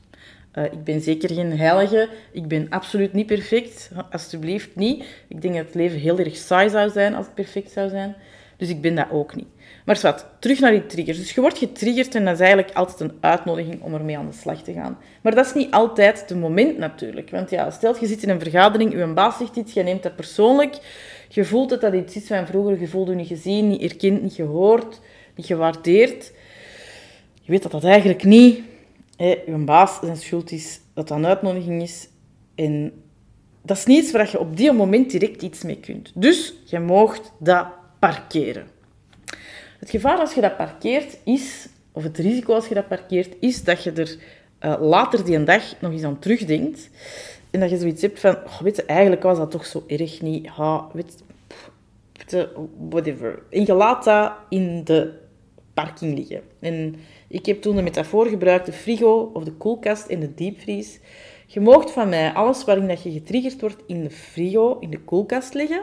uh, 0.56 0.64
ik 0.64 0.84
ben 0.84 1.02
zeker 1.02 1.34
geen 1.34 1.58
heilige. 1.58 2.10
Ik 2.32 2.48
ben 2.48 2.70
absoluut 2.70 3.14
niet 3.14 3.26
perfect. 3.26 3.92
Alsjeblieft 4.12 4.76
niet. 4.76 5.06
Ik 5.28 5.42
denk 5.42 5.56
dat 5.56 5.66
het 5.66 5.76
leven 5.76 6.00
heel 6.00 6.20
erg 6.20 6.36
saai 6.36 6.70
zou 6.70 6.90
zijn 6.90 7.16
als 7.16 7.26
het 7.26 7.36
perfect 7.36 7.72
zou 7.72 7.90
zijn. 7.90 8.16
Dus 8.58 8.70
ik 8.70 8.82
ben 8.82 8.96
dat 8.96 9.08
ook 9.12 9.36
niet. 9.36 9.48
Maar 9.86 10.00
wat, 10.02 10.26
terug 10.40 10.60
naar 10.60 10.72
die 10.72 10.86
triggers. 10.86 11.18
Dus 11.18 11.34
je 11.34 11.42
wordt 11.42 11.58
getriggerd 11.58 12.16
en 12.16 12.26
dat 12.26 12.34
is 12.34 12.40
eigenlijk 12.40 12.74
altijd 12.74 13.00
een 13.00 13.18
uitnodiging 13.20 13.82
om 13.82 13.94
ermee 13.94 14.18
aan 14.18 14.30
de 14.30 14.36
slag 14.38 14.62
te 14.62 14.74
gaan. 14.74 14.98
Maar 15.22 15.36
dat 15.36 15.46
is 15.46 15.54
niet 15.54 15.72
altijd 15.72 16.20
het 16.30 16.40
moment 16.40 16.78
natuurlijk. 16.78 17.30
Want 17.30 17.50
ja, 17.50 17.72
stel 17.72 17.96
je 18.00 18.08
zit 18.08 18.24
in 18.24 18.30
een 18.30 18.40
vergadering, 18.40 18.94
je 18.94 19.06
baas 19.06 19.38
zegt 19.38 19.56
iets, 19.56 19.74
je 19.74 19.84
neemt 19.84 20.04
dat 20.04 20.16
persoonlijk. 20.16 20.78
Je 21.30 21.46
voelt 21.46 21.70
dat 21.70 21.82
dat 21.82 21.94
iets 21.94 22.16
is 22.16 22.28
van 22.28 22.48
vroeger, 22.48 22.80
je 22.80 22.88
voelt 22.88 23.08
je 23.08 23.16
niet 23.16 23.28
gezien, 23.28 23.68
niet 23.68 23.82
erkend, 23.82 24.22
niet 24.22 24.34
gehoord, 24.34 25.00
niet 25.36 25.46
gewaardeerd. 25.46 26.32
Je 27.42 27.52
weet 27.52 27.64
dat 27.64 27.72
dat 27.72 27.84
eigenlijk 27.84 28.24
niet 28.24 28.60
hè, 29.22 29.42
je 29.46 29.58
baas 29.58 30.00
zijn 30.02 30.18
schuld 30.18 30.52
is, 30.52 30.80
dat 30.94 31.08
dat 31.08 31.18
een 31.18 31.26
uitnodiging 31.26 31.82
is. 31.82 32.08
En 32.56 32.94
dat 33.64 33.78
is 33.78 33.86
niet 33.86 34.04
iets 34.04 34.12
waar 34.12 34.30
je 34.32 34.40
op 34.40 34.58
die 34.58 34.72
moment 34.72 35.12
direct 35.12 35.42
iets 35.42 35.64
mee 35.64 35.80
kunt. 35.80 36.12
Dus 36.16 36.54
je 36.66 36.80
moogt 36.80 37.32
dat 37.40 37.68
parkeren. 38.00 38.68
Het 39.82 39.90
gevaar 39.90 40.18
als 40.18 40.34
je 40.34 40.42
dat 40.42 40.58
parkeert 40.58 41.18
is, 41.24 41.68
of 41.92 42.04
het 42.04 42.18
risico 42.18 42.54
als 42.54 42.68
je 42.68 42.74
dat 42.74 42.88
parkeert, 42.88 43.36
is 43.40 43.64
dat 43.64 43.84
je 43.84 43.92
er 43.92 44.18
uh, 44.66 44.82
later 44.82 45.26
die 45.26 45.44
dag 45.44 45.80
nog 45.80 45.92
eens 45.92 46.04
aan 46.04 46.20
terugdenkt. 46.20 46.90
En 47.52 47.60
dat 47.60 47.70
je 47.70 47.78
zoiets 47.78 48.02
hebt 48.02 48.20
van, 48.20 48.36
oh, 48.36 48.62
weet 48.62 48.76
je, 48.76 48.86
eigenlijk 48.86 49.24
was 49.24 49.38
dat 49.38 49.52
toch 49.52 49.66
zo 49.66 49.84
erg 49.88 50.22
niet. 50.22 50.48
Ha, 50.48 50.88
weet, 50.94 51.24
je, 52.28 52.50
whatever. 52.90 53.44
En 53.50 53.66
je 53.66 53.74
laat 53.74 54.04
dat 54.04 54.32
in 54.50 54.84
de 54.84 55.14
parking 55.74 56.18
liggen. 56.18 56.42
En 56.60 56.96
ik 57.28 57.46
heb 57.46 57.62
toen 57.62 57.76
de 57.76 57.82
metafoor 57.82 58.26
gebruikt, 58.26 58.66
de 58.66 58.74
frigo 58.74 59.32
of 59.34 59.44
de 59.44 59.54
koelkast 59.54 60.08
en 60.08 60.20
de 60.20 60.34
diepvries. 60.34 61.00
Je 61.46 61.60
moogt 61.60 61.92
van 61.92 62.10
mij 62.10 62.34
alles 62.34 62.64
waarin 62.64 62.88
dat 62.88 63.04
je 63.04 63.12
getriggerd 63.12 63.62
wordt 63.62 63.84
in 63.88 64.04
de 64.04 64.12
frigo, 64.12 64.78
in 64.80 64.90
de 64.90 65.00
koelkast 65.00 65.54
leggen. 65.54 65.82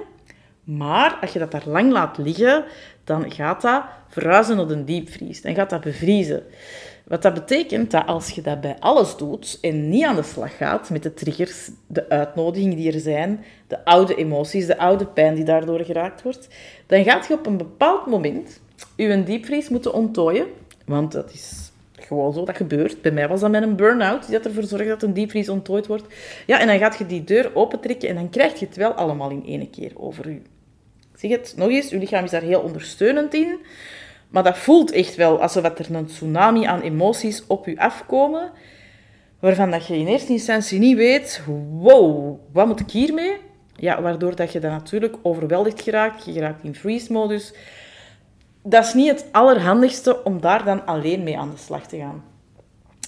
Maar 0.64 1.18
als 1.20 1.32
je 1.32 1.38
dat 1.38 1.50
daar 1.50 1.68
lang 1.68 1.92
laat 1.92 2.18
liggen, 2.18 2.64
dan 3.08 3.32
gaat 3.32 3.62
dat 3.62 3.82
verhuizen 4.08 4.56
naar 4.56 4.70
een 4.70 4.84
diepvries. 4.84 5.42
Dan 5.42 5.54
gaat 5.54 5.70
dat 5.70 5.80
bevriezen. 5.80 6.42
Wat 7.04 7.22
dat 7.22 7.34
betekent 7.34 7.90
dat 7.90 8.06
als 8.06 8.30
je 8.30 8.42
dat 8.42 8.60
bij 8.60 8.76
alles 8.78 9.16
doet 9.16 9.58
en 9.60 9.88
niet 9.88 10.04
aan 10.04 10.16
de 10.16 10.22
slag 10.22 10.56
gaat 10.56 10.90
met 10.90 11.02
de 11.02 11.14
triggers, 11.14 11.70
de 11.86 12.08
uitnodigingen 12.08 12.76
die 12.76 12.92
er 12.92 13.00
zijn, 13.00 13.44
de 13.66 13.84
oude 13.84 14.14
emoties, 14.14 14.66
de 14.66 14.78
oude 14.78 15.06
pijn 15.06 15.34
die 15.34 15.44
daardoor 15.44 15.84
geraakt 15.84 16.22
wordt, 16.22 16.48
dan 16.86 17.04
gaat 17.04 17.26
je 17.26 17.34
op 17.34 17.46
een 17.46 17.56
bepaald 17.56 18.06
moment 18.06 18.60
je 18.96 19.22
diepvries 19.22 19.68
moeten 19.68 19.94
onttooien. 19.94 20.46
Want 20.84 21.12
dat 21.12 21.32
is 21.32 21.72
gewoon 21.92 22.32
zo, 22.32 22.44
dat 22.44 22.56
gebeurt. 22.56 23.02
Bij 23.02 23.12
mij 23.12 23.28
was 23.28 23.40
dat 23.40 23.50
met 23.50 23.62
een 23.62 23.76
burn-out, 23.76 24.26
die 24.26 24.38
ervoor 24.38 24.62
zorgt 24.62 24.88
dat 24.88 25.02
een 25.02 25.12
diepvries 25.12 25.48
onttooid 25.48 25.86
wordt. 25.86 26.04
Ja, 26.46 26.60
en 26.60 26.66
dan 26.66 26.78
gaat 26.78 26.98
je 26.98 27.06
die 27.06 27.24
deur 27.24 27.50
opentrekken 27.54 28.08
en 28.08 28.14
dan 28.14 28.30
krijg 28.30 28.58
je 28.58 28.66
het 28.66 28.76
wel 28.76 28.92
allemaal 28.92 29.30
in 29.30 29.44
één 29.46 29.70
keer 29.70 29.92
over 29.94 30.40
u 31.18 31.28
zeg 31.28 31.38
het 31.38 31.54
nog 31.56 31.68
eens, 31.68 31.90
uw 31.90 31.98
lichaam 31.98 32.24
is 32.24 32.30
daar 32.30 32.42
heel 32.42 32.60
ondersteunend 32.60 33.34
in. 33.34 33.58
Maar 34.28 34.42
dat 34.42 34.58
voelt 34.58 34.92
echt 34.92 35.14
wel 35.14 35.40
alsof 35.40 35.64
er 35.64 35.94
een 35.94 36.06
tsunami 36.06 36.64
aan 36.64 36.80
emoties 36.80 37.46
op 37.46 37.66
u 37.66 37.76
afkomen, 37.76 38.50
waarvan 39.40 39.70
dat 39.70 39.86
je 39.86 39.96
in 39.96 40.06
eerste 40.06 40.32
instantie 40.32 40.78
niet 40.78 40.96
weet, 40.96 41.42
wow, 41.70 42.38
wat 42.52 42.66
moet 42.66 42.80
ik 42.80 42.90
hiermee? 42.90 43.36
Ja, 43.76 44.02
waardoor 44.02 44.36
dat 44.36 44.52
je 44.52 44.60
dan 44.60 44.70
natuurlijk 44.70 45.16
overweldigd 45.22 45.82
geraakt, 45.82 46.24
je 46.24 46.32
geraakt 46.32 46.64
in 46.64 46.74
freeze-modus. 46.74 47.52
Dat 48.62 48.84
is 48.84 48.94
niet 48.94 49.10
het 49.10 49.26
allerhandigste 49.32 50.24
om 50.24 50.40
daar 50.40 50.64
dan 50.64 50.86
alleen 50.86 51.22
mee 51.22 51.38
aan 51.38 51.50
de 51.50 51.56
slag 51.56 51.86
te 51.86 51.96
gaan. 51.96 52.24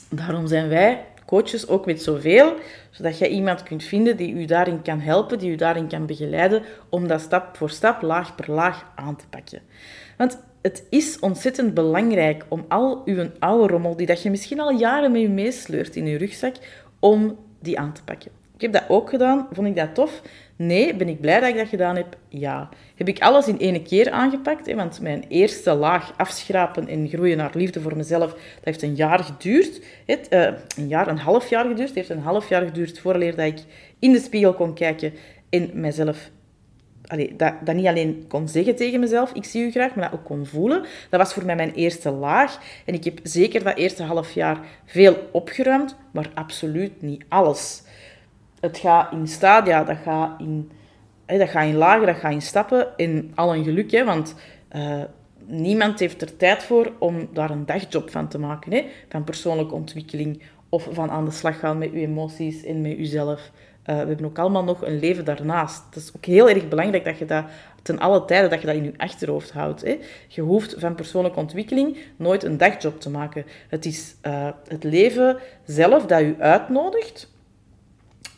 Daarom 0.09 0.47
zijn 0.47 0.69
wij 0.69 1.05
coaches 1.31 1.69
ook 1.69 1.87
met 1.87 2.03
zoveel, 2.03 2.55
zodat 2.91 3.19
je 3.19 3.29
iemand 3.29 3.63
kunt 3.63 3.85
vinden 3.85 4.17
die 4.17 4.33
u 4.33 4.45
daarin 4.45 4.83
kan 4.83 5.01
helpen, 5.01 5.39
die 5.39 5.51
u 5.51 5.55
daarin 5.55 5.89
kan 5.89 6.07
begeleiden, 6.07 6.63
om 6.89 7.09
dat 7.09 7.21
stap 7.21 7.57
voor 7.57 7.71
stap, 7.71 8.03
laag 8.03 8.35
per 8.35 8.51
laag 8.51 8.93
aan 8.95 9.17
te 9.17 9.25
pakken. 9.31 9.63
Want 10.17 10.39
het 10.63 10.87
is 10.89 11.19
ontzettend 11.19 11.75
belangrijk 11.75 12.45
om 12.49 12.65
al 12.69 13.03
uw 13.05 13.31
oude 13.39 13.73
rommel, 13.73 13.97
die 13.97 14.07
dat 14.07 14.23
je 14.23 14.31
misschien 14.31 14.61
al 14.61 14.71
jaren 14.71 15.13
met 15.13 15.21
je 15.21 15.29
meesleurt 15.29 15.97
in 15.97 16.07
je 16.07 16.19
rugzak, 16.19 16.55
om 16.99 17.39
die 17.61 17.79
aan 17.79 17.93
te 17.93 18.05
pakken. 18.05 18.31
Ik 18.55 18.61
heb 18.61 18.73
dat 18.73 18.85
ook 18.89 19.11
gedaan. 19.11 19.49
Vond 19.53 19.67
ik 19.67 19.77
dat 19.77 19.95
tof? 19.95 20.23
Nee. 20.63 20.95
Ben 20.95 21.09
ik 21.09 21.21
blij 21.21 21.41
dat 21.41 21.49
ik 21.49 21.57
dat 21.57 21.69
gedaan 21.69 21.97
heb? 21.97 22.17
Ja. 22.29 22.69
Heb 22.95 23.09
ik 23.09 23.21
alles 23.21 23.49
in 23.49 23.61
één 23.61 23.83
keer 23.83 24.11
aangepakt? 24.11 24.67
Hè? 24.67 24.75
Want 24.75 25.01
mijn 25.01 25.25
eerste 25.29 25.75
laag 25.75 26.13
afschrapen 26.17 26.89
en 26.89 27.09
groeien 27.09 27.37
naar 27.37 27.51
liefde 27.55 27.81
voor 27.81 27.97
mezelf, 27.97 28.31
dat 28.31 28.41
heeft 28.65 28.83
een 28.83 28.95
jaar 28.95 29.25
geduurd. 29.25 29.81
Uh, 30.07 30.17
een 30.77 30.89
jaar, 30.89 31.09
een 31.09 31.19
half 31.19 31.51
jaar 31.51 31.65
geduurd. 31.65 31.89
Het 31.89 31.97
heeft 31.97 32.09
een 32.09 32.19
half 32.19 32.49
jaar 32.49 32.63
geduurd 32.63 32.99
voordat 32.99 33.39
ik 33.39 33.59
in 33.99 34.13
de 34.13 34.21
spiegel 34.21 34.55
kon 34.55 34.75
kijken 34.75 35.13
en 35.51 35.71
mezelf 35.75 36.31
dat, 37.37 37.53
dat 37.65 37.75
niet 37.75 37.87
alleen 37.87 38.25
kon 38.29 38.49
zeggen 38.49 38.77
tegen 38.77 39.01
mezelf, 39.01 39.33
ik 39.33 39.45
zie 39.45 39.65
u 39.65 39.71
graag, 39.71 39.95
maar 39.95 40.11
dat 40.11 40.19
ook 40.19 40.25
kon 40.25 40.47
voelen. 40.47 40.85
Dat 41.11 41.21
was 41.21 41.33
voor 41.33 41.45
mij 41.45 41.57
mijn 41.57 41.75
eerste 41.75 42.11
laag. 42.11 42.59
En 42.87 42.95
ik 42.95 43.05
heb 43.05 43.19
zeker 43.23 43.65
dat 43.65 43.77
eerste 43.77 44.03
half 44.03 44.33
jaar 44.33 44.59
veel 44.85 45.29
opgeruimd, 45.33 45.97
maar 46.13 46.31
absoluut 46.35 47.03
niet 47.03 47.25
alles 47.29 47.83
het 48.61 48.79
gaat 48.79 49.13
in 49.13 49.27
stadia, 49.27 49.85
dat 49.85 49.97
gaat 50.03 50.41
in, 50.41 50.71
hè, 51.27 51.39
dat 51.39 51.49
gaat 51.49 51.67
in 51.67 51.77
lagen, 51.77 52.07
dat 52.07 52.17
gaat 52.17 52.33
in 52.33 52.43
stappen. 52.43 52.97
En 52.97 53.33
al 53.35 53.55
een 53.55 53.65
geluk, 53.65 53.91
hè, 53.91 54.05
want 54.05 54.35
uh, 54.77 55.03
niemand 55.47 55.99
heeft 55.99 56.23
er 56.23 56.37
tijd 56.37 56.63
voor 56.63 56.93
om 56.99 57.29
daar 57.33 57.51
een 57.51 57.67
dagjob 57.67 58.11
van 58.11 58.29
te 58.29 58.39
maken. 58.39 58.73
Hè, 58.73 58.87
van 59.09 59.25
persoonlijke 59.25 59.75
ontwikkeling 59.75 60.43
of 60.69 60.89
van 60.91 61.11
aan 61.11 61.25
de 61.25 61.31
slag 61.31 61.59
gaan 61.59 61.79
met 61.79 61.93
je 61.93 62.01
emoties 62.01 62.65
en 62.65 62.81
met 62.81 62.97
jezelf. 62.97 63.51
Uh, 63.87 63.97
we 64.01 64.07
hebben 64.07 64.25
ook 64.25 64.39
allemaal 64.39 64.65
nog 64.65 64.83
een 64.83 64.99
leven 64.99 65.25
daarnaast. 65.25 65.85
Het 65.85 65.97
is 65.97 66.13
ook 66.17 66.25
heel 66.25 66.49
erg 66.49 66.69
belangrijk 66.69 67.05
dat 67.05 67.19
je 67.19 67.25
dat 67.25 67.45
ten 67.83 67.99
alle 67.99 68.25
tijden 68.25 68.51
dat 68.51 68.61
je 68.61 68.67
dat 68.67 68.77
in 68.77 68.85
je 68.85 68.93
achterhoofd 68.97 69.53
houdt. 69.53 69.83
Hè. 69.83 69.99
Je 70.29 70.41
hoeft 70.41 70.75
van 70.79 70.95
persoonlijke 70.95 71.39
ontwikkeling 71.39 71.97
nooit 72.17 72.45
een 72.45 72.57
dagjob 72.57 73.01
te 73.01 73.11
maken. 73.11 73.45
Het 73.69 73.87
is 73.87 74.15
uh, 74.27 74.49
het 74.69 74.85
leven 74.85 75.37
zelf 75.65 76.07
dat 76.07 76.21
je 76.21 76.35
uitnodigt 76.39 77.30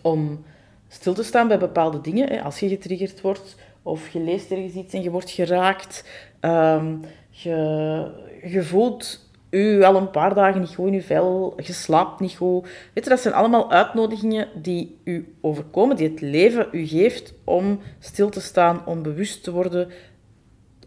om 0.03 0.45
stil 0.89 1.15
te 1.15 1.23
staan 1.23 1.49
bij 1.49 1.59
bepaalde 1.59 2.01
dingen. 2.01 2.43
Als 2.43 2.61
je 2.61 2.69
getriggerd 2.69 3.21
wordt 3.21 3.57
of 3.83 4.09
je 4.09 4.21
leest 4.21 4.51
ergens 4.51 4.75
iets 4.75 4.95
en 4.95 5.03
je 5.03 5.11
wordt 5.11 5.31
geraakt, 5.31 6.05
um, 6.41 7.01
je, 7.31 8.61
voelt 8.63 9.31
u 9.51 9.83
al 9.83 9.97
een 9.97 10.11
paar 10.11 10.35
dagen 10.35 10.61
niet 10.61 10.75
goed 10.75 10.87
in 10.87 10.93
je 10.93 11.03
vel, 11.03 11.55
je 11.57 11.73
slaapt 11.73 12.21
niet 12.21 12.35
goed. 12.35 12.69
Weet 12.95 13.05
je, 13.05 13.11
dat 13.11 13.21
zijn 13.21 13.35
allemaal 13.35 13.71
uitnodigingen 13.71 14.49
die 14.63 14.99
u 15.05 15.35
overkomen, 15.41 15.97
die 15.97 16.09
het 16.09 16.21
leven 16.21 16.67
u 16.73 16.87
geeft 16.87 17.35
om 17.45 17.81
stil 17.99 18.29
te 18.29 18.41
staan, 18.41 18.87
om 18.87 19.03
bewust 19.03 19.43
te 19.45 19.53
worden, 19.53 19.91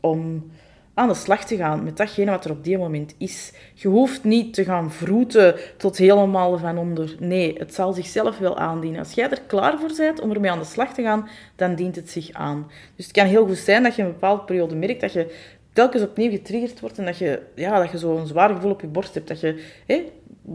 om 0.01 0.51
aan 0.95 1.07
de 1.07 1.13
slag 1.13 1.45
te 1.45 1.55
gaan 1.55 1.83
met 1.83 1.97
datgene 1.97 2.31
wat 2.31 2.45
er 2.45 2.51
op 2.51 2.63
die 2.63 2.77
moment 2.77 3.15
is. 3.17 3.53
Je 3.73 3.87
hoeft 3.87 4.23
niet 4.23 4.53
te 4.53 4.63
gaan 4.63 4.91
vroeten 4.91 5.55
tot 5.77 5.97
helemaal 5.97 6.57
van 6.57 6.77
onder. 6.77 7.15
Nee, 7.19 7.55
het 7.57 7.73
zal 7.73 7.93
zichzelf 7.93 8.37
wel 8.37 8.57
aandienen. 8.57 8.99
Als 8.99 9.11
jij 9.11 9.29
er 9.29 9.41
klaar 9.47 9.79
voor 9.79 9.91
bent 9.97 10.21
om 10.21 10.31
ermee 10.31 10.51
aan 10.51 10.59
de 10.59 10.65
slag 10.65 10.93
te 10.93 11.01
gaan, 11.01 11.29
dan 11.55 11.75
dient 11.75 11.95
het 11.95 12.09
zich 12.09 12.31
aan. 12.31 12.71
Dus 12.95 13.05
het 13.05 13.15
kan 13.15 13.25
heel 13.25 13.45
goed 13.45 13.57
zijn 13.57 13.83
dat 13.83 13.95
je 13.95 14.01
een 14.01 14.11
bepaalde 14.11 14.43
periode 14.43 14.75
merkt 14.75 15.01
dat 15.01 15.13
je 15.13 15.35
telkens 15.73 16.03
opnieuw 16.03 16.31
getriggerd 16.31 16.79
wordt 16.79 16.97
en 16.97 17.05
dat 17.05 17.17
je, 17.17 17.41
ja, 17.55 17.79
dat 17.79 17.91
je 17.91 17.97
zo'n 17.97 18.27
zwaar 18.27 18.49
gevoel 18.49 18.71
op 18.71 18.81
je 18.81 18.87
borst 18.87 19.13
hebt. 19.13 19.27
Dat 19.27 19.39
je, 19.39 19.63
hé, 19.85 20.03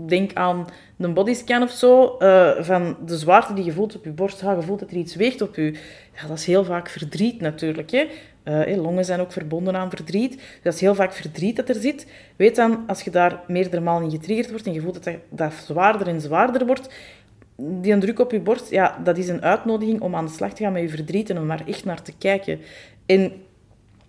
denk 0.06 0.34
aan 0.34 0.66
een 0.98 1.14
bodyscan 1.14 1.62
of 1.62 1.70
zo, 1.70 2.16
uh, 2.18 2.50
van 2.60 2.96
de 3.06 3.16
zwaarte 3.16 3.54
die 3.54 3.64
je 3.64 3.72
voelt 3.72 3.96
op 3.96 4.04
je 4.04 4.10
borst. 4.10 4.40
Ja, 4.40 4.52
je 4.52 4.62
voelt 4.62 4.80
dat 4.80 4.90
er 4.90 4.96
iets 4.96 5.14
weegt 5.14 5.42
op 5.42 5.54
je. 5.54 5.72
Ja, 6.14 6.26
dat 6.28 6.38
is 6.38 6.46
heel 6.46 6.64
vaak 6.64 6.88
verdriet 6.88 7.40
natuurlijk. 7.40 7.90
Hè. 7.90 8.08
Uh, 8.50 8.76
longen 8.76 9.04
zijn 9.04 9.20
ook 9.20 9.32
verbonden 9.32 9.76
aan 9.76 9.90
verdriet. 9.90 10.42
Dat 10.62 10.74
is 10.74 10.80
heel 10.80 10.94
vaak 10.94 11.12
verdriet 11.12 11.56
dat 11.56 11.68
er 11.68 11.74
zit. 11.74 12.06
Weet 12.36 12.56
dan, 12.56 12.84
als 12.86 13.02
je 13.02 13.10
daar 13.10 13.40
meerdere 13.46 13.82
malen 13.82 14.04
in 14.04 14.10
getriggerd 14.10 14.50
wordt 14.50 14.66
en 14.66 14.72
je 14.72 14.80
voelt 14.80 15.04
dat 15.04 15.14
dat, 15.28 15.52
zwaarder 15.52 16.06
en 16.06 16.20
zwaarder 16.20 16.66
wordt, 16.66 16.88
die 17.56 17.98
druk 17.98 18.18
op 18.18 18.30
je 18.30 18.40
borst, 18.40 18.70
ja, 18.70 18.98
dat 19.04 19.18
is 19.18 19.28
een 19.28 19.42
uitnodiging 19.42 20.00
om 20.00 20.14
aan 20.14 20.26
de 20.26 20.32
slag 20.32 20.52
te 20.52 20.62
gaan 20.62 20.72
met 20.72 20.82
je 20.82 20.88
verdriet 20.88 21.30
en 21.30 21.38
om 21.38 21.48
daar 21.48 21.66
echt 21.66 21.84
naar 21.84 22.02
te 22.02 22.12
kijken. 22.18 22.60
En 23.06 23.32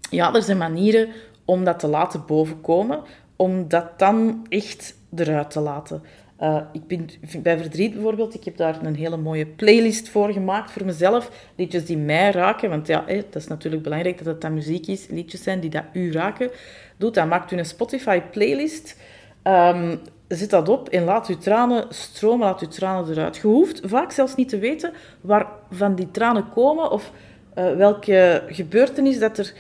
ja, 0.10 0.34
er 0.34 0.44
zijn 0.44 0.58
manieren 0.58 1.10
om 1.46 1.64
dat 1.64 1.80
te 1.80 1.88
laten 1.88 2.24
bovenkomen, 2.26 3.02
om 3.36 3.68
dat 3.68 4.00
dan 4.00 4.46
echt 4.50 4.96
eruit 5.16 5.52
te 5.52 5.60
laten. 5.60 6.04
Uh, 6.42 6.62
ik 6.72 6.88
ben, 6.88 7.10
bij 7.42 7.58
verdriet 7.58 7.94
bijvoorbeeld, 7.94 8.34
ik 8.34 8.44
heb 8.44 8.58
daar 8.58 8.86
een 8.86 8.96
hele 8.96 9.18
mooie 9.18 9.46
playlist 9.46 10.10
voor 10.10 10.32
gemaakt 10.32 10.72
voor 10.72 10.86
mezelf. 10.86 11.50
Liedjes 11.56 11.86
die 11.86 11.98
mij 11.98 12.32
raken, 12.32 12.70
want 12.70 12.88
ja, 12.88 13.04
dat 13.08 13.36
is 13.36 13.48
natuurlijk 13.48 13.84
belangrijk 13.84 14.18
dat 14.18 14.26
het 14.26 14.42
dan 14.42 14.54
muziek 14.54 14.88
is. 14.88 15.08
Liedjes 15.08 15.44
zijn 15.44 15.60
die 15.60 15.70
dat 15.70 15.84
u 15.94 16.12
raken. 16.12 16.50
Doe 16.98 17.12
dat, 17.12 17.28
maakt 17.28 17.52
u 17.52 17.58
een 17.58 17.66
Spotify 17.66 18.22
playlist. 18.22 18.98
Um, 19.44 20.00
zet 20.28 20.50
dat 20.50 20.70
op 20.70 20.90
en 20.90 21.04
laat 21.04 21.28
uw 21.28 21.38
tranen 21.38 21.86
stromen, 21.90 22.46
laat 22.46 22.62
uw 22.62 22.68
tranen 22.68 23.12
eruit. 23.12 23.36
Je 23.36 23.48
hoeft 23.48 23.82
vaak 23.84 24.12
zelfs 24.12 24.36
niet 24.36 24.50
te 24.50 24.60
weten 24.60 24.92
waar 25.22 25.48
van 25.72 25.96
die 25.96 26.12
tranen 26.12 26.50
komen 26.50 26.92
of 26.92 27.12
uh, 27.58 27.76
welke 27.76 28.44
gebeurtenis 28.48 29.20
dat 29.20 29.38
er 29.38 29.54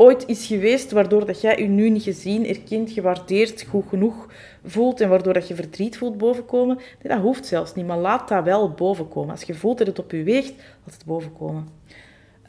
ooit 0.00 0.26
is 0.26 0.46
geweest 0.46 0.90
waardoor 0.90 1.26
dat 1.26 1.40
jij 1.40 1.58
je 1.58 1.68
nu 1.68 1.90
niet 1.90 2.02
gezien, 2.02 2.46
erkend, 2.46 2.90
gewaardeerd, 2.90 3.62
goed 3.62 3.88
genoeg 3.88 4.28
voelt 4.64 5.00
en 5.00 5.08
waardoor 5.08 5.32
dat 5.32 5.48
je 5.48 5.54
verdriet 5.54 5.98
voelt 5.98 6.18
bovenkomen. 6.18 6.78
Dat 7.02 7.20
hoeft 7.20 7.46
zelfs 7.46 7.74
niet, 7.74 7.86
maar 7.86 7.98
laat 7.98 8.28
dat 8.28 8.44
wel 8.44 8.70
bovenkomen. 8.70 9.30
Als 9.30 9.42
je 9.42 9.54
voelt 9.54 9.78
dat 9.78 9.86
het 9.86 9.98
op 9.98 10.10
je 10.10 10.22
weegt, 10.22 10.54
laat 10.84 10.94
het 10.94 11.04
bovenkomen. 11.04 11.68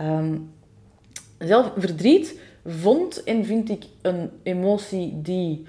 Um, 0.02 0.52
zelf 1.38 1.72
verdriet 1.78 2.40
vond 2.66 3.24
en 3.24 3.46
vind 3.46 3.70
ik 3.70 3.84
een 4.02 4.30
emotie 4.44 5.22
die 5.22 5.66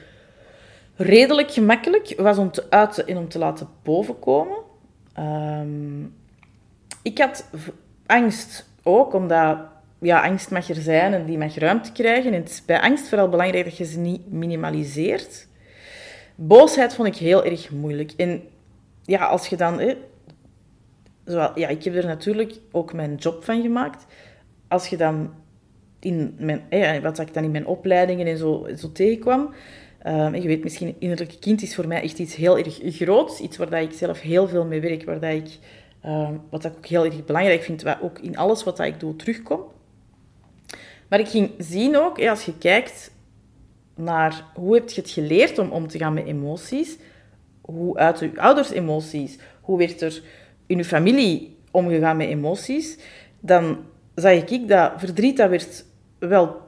redelijk 0.96 1.50
gemakkelijk 1.50 2.14
was 2.16 2.38
om 2.38 2.50
te 2.50 2.70
uiten 2.70 3.06
en 3.06 3.16
om 3.16 3.28
te 3.28 3.38
laten 3.38 3.68
bovenkomen. 3.82 4.58
Um, 5.18 6.14
ik 7.02 7.18
had 7.18 7.50
angst 8.06 8.68
ook, 8.82 9.14
omdat 9.14 9.58
ja, 10.00 10.22
angst 10.22 10.50
mag 10.50 10.68
er 10.68 10.82
zijn 10.82 11.14
en 11.14 11.24
die 11.24 11.38
mag 11.38 11.54
ruimte 11.54 11.92
krijgen. 11.92 12.32
En 12.32 12.40
het 12.40 12.50
is 12.50 12.64
bij 12.64 12.80
angst 12.80 13.08
vooral 13.08 13.28
belangrijk 13.28 13.64
dat 13.64 13.76
je 13.76 13.84
ze 13.84 13.98
niet 13.98 14.32
minimaliseert. 14.32 15.48
Boosheid 16.34 16.94
vond 16.94 17.08
ik 17.08 17.16
heel 17.16 17.44
erg 17.44 17.70
moeilijk. 17.70 18.12
En 18.16 18.42
ja, 19.02 19.26
als 19.26 19.46
je 19.46 19.56
dan... 19.56 19.80
Hè, 19.80 19.96
zo, 21.26 21.50
ja, 21.54 21.68
ik 21.68 21.84
heb 21.84 21.94
er 21.94 22.06
natuurlijk 22.06 22.52
ook 22.72 22.92
mijn 22.92 23.14
job 23.14 23.44
van 23.44 23.62
gemaakt. 23.62 24.06
Als 24.68 24.86
je 24.86 24.96
dan 24.96 25.34
in 26.00 26.34
mijn... 26.38 26.62
Hè, 26.68 27.00
wat 27.00 27.18
ik 27.18 27.34
dan 27.34 27.44
in 27.44 27.50
mijn 27.50 27.66
opleidingen 27.66 28.26
en 28.26 28.38
zo, 28.38 28.66
tegenkwam... 28.92 29.54
Um, 30.06 30.34
je 30.34 30.46
weet 30.46 30.62
misschien, 30.62 30.96
innerlijke 30.98 31.38
kind 31.38 31.62
is 31.62 31.74
voor 31.74 31.86
mij 31.86 32.02
echt 32.02 32.18
iets 32.18 32.34
heel 32.34 32.58
erg 32.58 32.80
groots. 32.82 33.40
Iets 33.40 33.56
waar 33.56 33.70
dat 33.70 33.82
ik 33.82 33.92
zelf 33.92 34.20
heel 34.20 34.48
veel 34.48 34.64
mee 34.64 34.80
werk. 34.80 35.04
Waar 35.04 35.20
dat 35.20 35.32
ik, 35.32 35.58
um, 36.06 36.40
wat 36.50 36.64
ik 36.64 36.72
ook 36.76 36.86
heel 36.86 37.04
erg 37.04 37.24
belangrijk 37.24 37.62
vind. 37.62 37.82
Wat 37.82 37.98
ook 38.02 38.18
in 38.18 38.36
alles 38.36 38.64
wat 38.64 38.76
dat 38.76 38.86
ik 38.86 39.00
doe 39.00 39.16
terugkomt. 39.16 39.78
Maar 41.10 41.20
ik 41.20 41.28
ging 41.28 41.50
zien 41.58 41.96
ook, 41.96 42.26
als 42.28 42.44
je 42.44 42.58
kijkt 42.58 43.10
naar 43.94 44.44
hoe 44.54 44.74
heb 44.74 44.88
je 44.88 45.00
het 45.00 45.10
geleerd 45.10 45.58
om 45.58 45.70
om 45.70 45.88
te 45.88 45.98
gaan 45.98 46.14
met 46.14 46.26
emoties, 46.26 46.96
hoe 47.60 47.96
uit 47.96 48.18
je 48.18 48.32
ouders 48.36 48.70
emoties, 48.70 49.38
hoe 49.60 49.78
werd 49.78 50.00
er 50.00 50.22
in 50.66 50.76
je 50.76 50.84
familie 50.84 51.56
omgegaan 51.70 52.16
met 52.16 52.28
emoties, 52.28 52.98
dan 53.40 53.78
zag 54.14 54.32
ik 54.32 54.68
dat 54.68 54.92
verdriet, 54.96 55.36
dat 55.36 55.50
werd 55.50 55.84
wel 56.18 56.60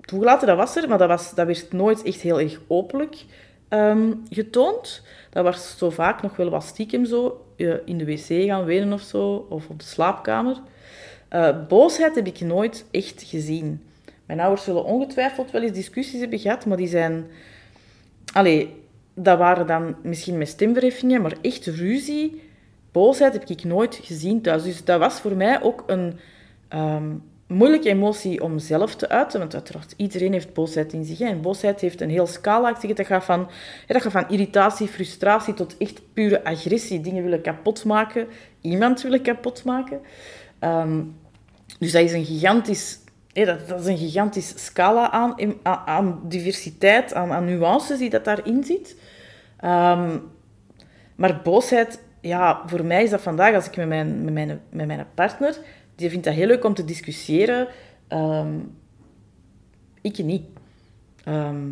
toegelaten, 0.00 0.46
dat 0.46 0.56
was 0.56 0.76
er, 0.76 0.88
maar 0.88 0.98
dat, 0.98 1.08
was, 1.08 1.34
dat 1.34 1.46
werd 1.46 1.72
nooit 1.72 2.02
echt 2.02 2.20
heel 2.20 2.40
erg 2.40 2.60
openlijk 2.66 3.24
um, 3.68 4.22
getoond. 4.30 5.02
Dat 5.30 5.44
was 5.44 5.78
zo 5.78 5.90
vaak 5.90 6.22
nog 6.22 6.36
wel 6.36 6.50
wat 6.50 6.64
stiekem 6.64 7.04
zo, 7.04 7.46
uh, 7.56 7.74
in 7.84 7.98
de 7.98 8.04
wc 8.04 8.46
gaan 8.46 8.64
wenen 8.64 8.92
of 8.92 9.00
zo, 9.00 9.46
of 9.48 9.68
op 9.68 9.78
de 9.78 9.84
slaapkamer. 9.84 10.56
Uh, 11.30 11.66
boosheid 11.68 12.14
heb 12.14 12.26
ik 12.26 12.40
nooit 12.40 12.84
echt 12.90 13.22
gezien. 13.22 13.82
Mijn 14.26 14.40
ouders 14.40 14.64
zullen 14.64 14.84
ongetwijfeld 14.84 15.50
wel 15.50 15.62
eens 15.62 15.72
discussies 15.72 16.20
hebben 16.20 16.38
gehad, 16.38 16.66
maar 16.66 16.76
die 16.76 16.88
zijn... 16.88 17.26
Allee, 18.32 18.74
dat 19.14 19.38
waren 19.38 19.66
dan 19.66 19.96
misschien 20.02 20.38
met 20.38 20.48
stemverheffingen, 20.48 21.22
maar 21.22 21.36
echt 21.42 21.66
ruzie, 21.66 22.42
boosheid 22.92 23.32
heb 23.32 23.48
ik 23.48 23.64
nooit 23.64 24.00
gezien 24.02 24.40
thuis. 24.40 24.62
Dus 24.62 24.84
dat 24.84 24.98
was 24.98 25.20
voor 25.20 25.36
mij 25.36 25.62
ook 25.62 25.84
een 25.86 26.18
um, 26.74 27.22
moeilijke 27.46 27.88
emotie 27.88 28.42
om 28.42 28.58
zelf 28.58 28.94
te 28.94 29.08
uiten. 29.08 29.40
Want 29.40 29.54
uiteraard, 29.54 29.94
iedereen 29.96 30.32
heeft 30.32 30.52
boosheid 30.52 30.92
in 30.92 31.04
zich. 31.04 31.20
En 31.20 31.40
boosheid 31.40 31.80
heeft 31.80 32.00
een 32.00 32.10
heel 32.10 32.26
scala. 32.26 32.70
Ik 32.70 32.96
zeg, 33.06 33.24
van, 33.24 33.48
dat 33.86 34.02
gaat 34.02 34.12
van 34.12 34.28
irritatie, 34.28 34.88
frustratie 34.88 35.54
tot 35.54 35.76
echt 35.76 36.00
pure 36.12 36.44
agressie. 36.44 37.00
Dingen 37.00 37.22
willen 37.22 37.42
kapotmaken, 37.42 38.26
iemand 38.60 39.02
willen 39.02 39.22
kapotmaken. 39.22 40.00
Um, 40.60 41.18
dus 41.78 41.92
dat 41.92 42.02
is 42.02 42.12
een 42.12 42.24
gigantisch, 42.24 42.98
dat, 43.32 43.68
dat, 43.68 43.80
is 43.80 43.86
een 43.86 43.98
gigantisch 43.98 44.64
scala 44.64 45.10
aan, 45.10 45.34
aan 45.62 46.20
diversiteit, 46.24 47.14
aan, 47.14 47.32
aan 47.32 47.44
nuances 47.44 47.98
die 47.98 48.10
dat 48.10 48.24
daarin 48.24 48.64
zit. 48.64 48.96
Ehm, 49.56 50.18
maar 51.14 51.40
boosheid, 51.42 52.00
ja, 52.20 52.62
voor 52.66 52.84
mij 52.84 53.02
is 53.02 53.10
dat 53.10 53.20
vandaag, 53.20 53.54
als 53.54 53.66
ik 53.66 53.76
met 53.76 53.88
mijn, 53.88 54.24
met 54.24 54.32
mijn, 54.32 54.60
met 54.70 54.86
mijn 54.86 55.06
partner, 55.14 55.56
die 55.94 56.10
vindt 56.10 56.24
dat 56.24 56.34
heel 56.34 56.46
leuk 56.46 56.64
om 56.64 56.74
te 56.74 56.84
discussiëren. 56.84 57.68
Um, 58.08 58.78
ik 60.00 60.18
niet. 60.18 60.42
Ehm, 61.24 61.68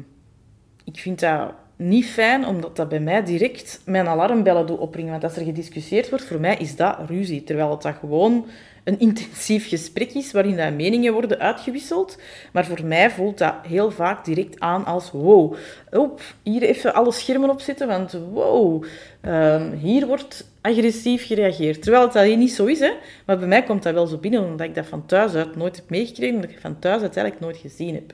ik 0.84 0.98
vind 0.98 1.20
dat 1.20 1.52
niet 1.76 2.06
fijn, 2.06 2.46
omdat 2.46 2.76
dat 2.76 2.88
bij 2.88 3.00
mij 3.00 3.24
direct 3.24 3.80
mijn 3.84 4.08
alarmbellen 4.08 4.66
doet 4.66 4.78
opringen. 4.78 5.10
Want 5.10 5.24
als 5.24 5.36
er 5.36 5.44
gediscussieerd 5.44 6.08
wordt, 6.08 6.24
voor 6.24 6.40
mij 6.40 6.56
is 6.56 6.76
dat 6.76 6.98
ruzie. 7.06 7.44
Terwijl 7.44 7.70
het 7.70 7.82
dat 7.82 7.94
gewoon 7.94 8.46
een 8.88 8.98
intensief 8.98 9.68
gesprek 9.68 10.12
is 10.12 10.32
waarin 10.32 10.56
dat 10.56 10.72
meningen 10.72 11.12
worden 11.12 11.38
uitgewisseld. 11.38 12.18
Maar 12.52 12.66
voor 12.66 12.84
mij 12.84 13.10
voelt 13.10 13.38
dat 13.38 13.54
heel 13.62 13.90
vaak 13.90 14.24
direct 14.24 14.60
aan 14.60 14.84
als 14.84 15.10
wow, 15.10 15.54
op, 15.90 16.20
hier 16.42 16.62
even 16.62 16.94
alle 16.94 17.12
schermen 17.12 17.50
op 17.50 17.60
zitten, 17.60 17.86
want 17.86 18.12
wow, 18.32 18.84
um, 19.22 19.72
hier 19.72 20.06
wordt 20.06 20.50
agressief 20.60 21.26
gereageerd. 21.26 21.82
Terwijl 21.82 22.06
het 22.06 22.16
alleen 22.16 22.38
niet 22.38 22.52
zo 22.52 22.64
is, 22.64 22.80
hè. 22.80 22.92
maar 23.26 23.38
bij 23.38 23.48
mij 23.48 23.62
komt 23.62 23.82
dat 23.82 23.94
wel 23.94 24.06
zo 24.06 24.16
binnen, 24.16 24.44
omdat 24.44 24.66
ik 24.66 24.74
dat 24.74 24.86
van 24.86 25.06
thuis 25.06 25.34
uit 25.34 25.56
nooit 25.56 25.76
heb 25.76 25.90
meegekregen, 25.90 26.34
omdat 26.34 26.50
ik 26.50 26.60
van 26.60 26.78
thuis 26.78 27.02
uit 27.02 27.16
eigenlijk 27.16 27.40
nooit 27.40 27.56
gezien 27.56 27.94
heb. 27.94 28.12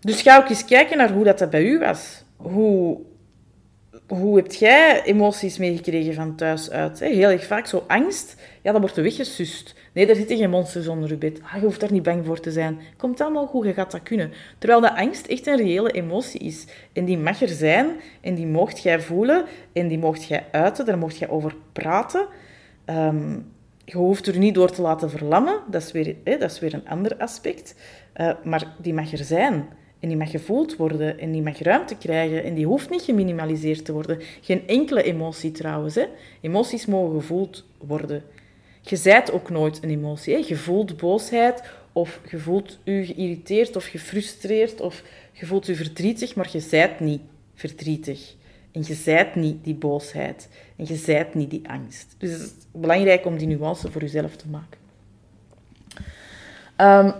Dus 0.00 0.22
ga 0.22 0.38
ook 0.38 0.48
eens 0.48 0.64
kijken 0.64 0.96
naar 0.96 1.12
hoe 1.12 1.24
dat, 1.24 1.38
dat 1.38 1.50
bij 1.50 1.64
u 1.64 1.78
was. 1.78 2.22
Hoe 2.36 3.00
hoe 4.10 4.36
heb 4.36 4.52
jij 4.52 5.02
emoties 5.02 5.58
meegekregen 5.58 6.14
van 6.14 6.34
thuis 6.34 6.70
uit? 6.70 7.00
Heel 7.00 7.28
erg 7.28 7.46
vaak 7.46 7.66
zo 7.66 7.84
angst, 7.86 8.36
ja, 8.62 8.72
dat 8.72 8.80
wordt 8.80 8.96
weggesust. 8.96 9.74
Nee, 9.92 10.06
daar 10.06 10.16
zitten 10.16 10.36
geen 10.36 10.50
monsters 10.50 10.88
onder 10.88 11.08
je 11.08 11.16
bed. 11.16 11.40
Ah, 11.42 11.54
je 11.54 11.60
hoeft 11.60 11.80
daar 11.80 11.92
niet 11.92 12.02
bang 12.02 12.26
voor 12.26 12.40
te 12.40 12.50
zijn. 12.50 12.80
Komt 12.96 13.20
allemaal 13.20 13.46
goed, 13.46 13.66
je 13.66 13.72
gaat 13.72 13.90
dat 13.90 14.02
kunnen. 14.02 14.32
Terwijl 14.58 14.80
de 14.80 14.96
angst 14.96 15.26
echt 15.26 15.46
een 15.46 15.56
reële 15.56 15.90
emotie 15.90 16.40
is. 16.40 16.66
En 16.92 17.04
die 17.04 17.18
mag 17.18 17.42
er 17.42 17.48
zijn, 17.48 17.86
en 18.20 18.34
die 18.34 18.46
mocht 18.46 18.82
jij 18.82 19.00
voelen, 19.00 19.44
en 19.72 19.88
die 19.88 19.98
mocht 19.98 20.24
jij 20.24 20.46
uiten, 20.50 20.86
daar 20.86 20.98
mocht 20.98 21.18
jij 21.18 21.28
over 21.28 21.54
praten. 21.72 22.26
Um, 22.86 23.52
je 23.84 23.96
hoeft 23.96 24.26
er 24.26 24.38
niet 24.38 24.54
door 24.54 24.70
te 24.70 24.82
laten 24.82 25.10
verlammen, 25.10 25.60
dat 25.70 25.82
is 25.82 25.92
weer, 25.92 26.16
hè, 26.24 26.38
dat 26.38 26.50
is 26.50 26.58
weer 26.58 26.74
een 26.74 26.88
ander 26.88 27.16
aspect. 27.16 27.74
Uh, 28.16 28.32
maar 28.44 28.74
die 28.78 28.94
mag 28.94 29.12
er 29.12 29.24
zijn. 29.24 29.68
En 30.00 30.08
die 30.08 30.16
mag 30.16 30.30
gevoeld 30.30 30.76
worden 30.76 31.18
en 31.18 31.32
die 31.32 31.42
mag 31.42 31.58
ruimte 31.58 31.96
krijgen 31.96 32.44
en 32.44 32.54
die 32.54 32.66
hoeft 32.66 32.90
niet 32.90 33.02
geminimaliseerd 33.02 33.84
te 33.84 33.92
worden. 33.92 34.18
Geen 34.40 34.68
enkele 34.68 35.02
emotie 35.02 35.52
trouwens. 35.52 35.94
Hè. 35.94 36.06
Emoties 36.40 36.86
mogen 36.86 37.20
gevoeld 37.20 37.64
worden. 37.78 38.22
Je 38.80 38.96
zijt 38.96 39.32
ook 39.32 39.50
nooit 39.50 39.82
een 39.82 39.90
emotie. 39.90 40.34
Hè. 40.34 40.44
Je 40.46 40.56
voelt 40.56 40.96
boosheid 40.96 41.62
of 41.92 42.20
je 42.30 42.38
voelt 42.38 42.78
je 42.84 43.04
geïrriteerd 43.04 43.76
of 43.76 43.84
gefrustreerd 43.84 44.80
of 44.80 45.02
je 45.32 45.46
voelt 45.46 45.66
je 45.66 45.74
verdrietig, 45.74 46.34
maar 46.34 46.48
je 46.52 46.60
zijt 46.60 47.00
niet 47.00 47.20
verdrietig. 47.54 48.34
En 48.72 48.82
je 48.86 48.94
zijt 48.94 49.34
niet 49.34 49.64
die 49.64 49.74
boosheid. 49.74 50.48
En 50.76 50.86
je 50.86 50.96
zijt 50.96 51.34
niet 51.34 51.50
die 51.50 51.68
angst. 51.68 52.14
Dus 52.18 52.30
het 52.30 52.40
is 52.40 52.52
belangrijk 52.72 53.26
om 53.26 53.38
die 53.38 53.46
nuance 53.46 53.90
voor 53.90 54.00
jezelf 54.00 54.36
te 54.36 54.48
maken. 54.48 54.78
Um, 56.76 57.14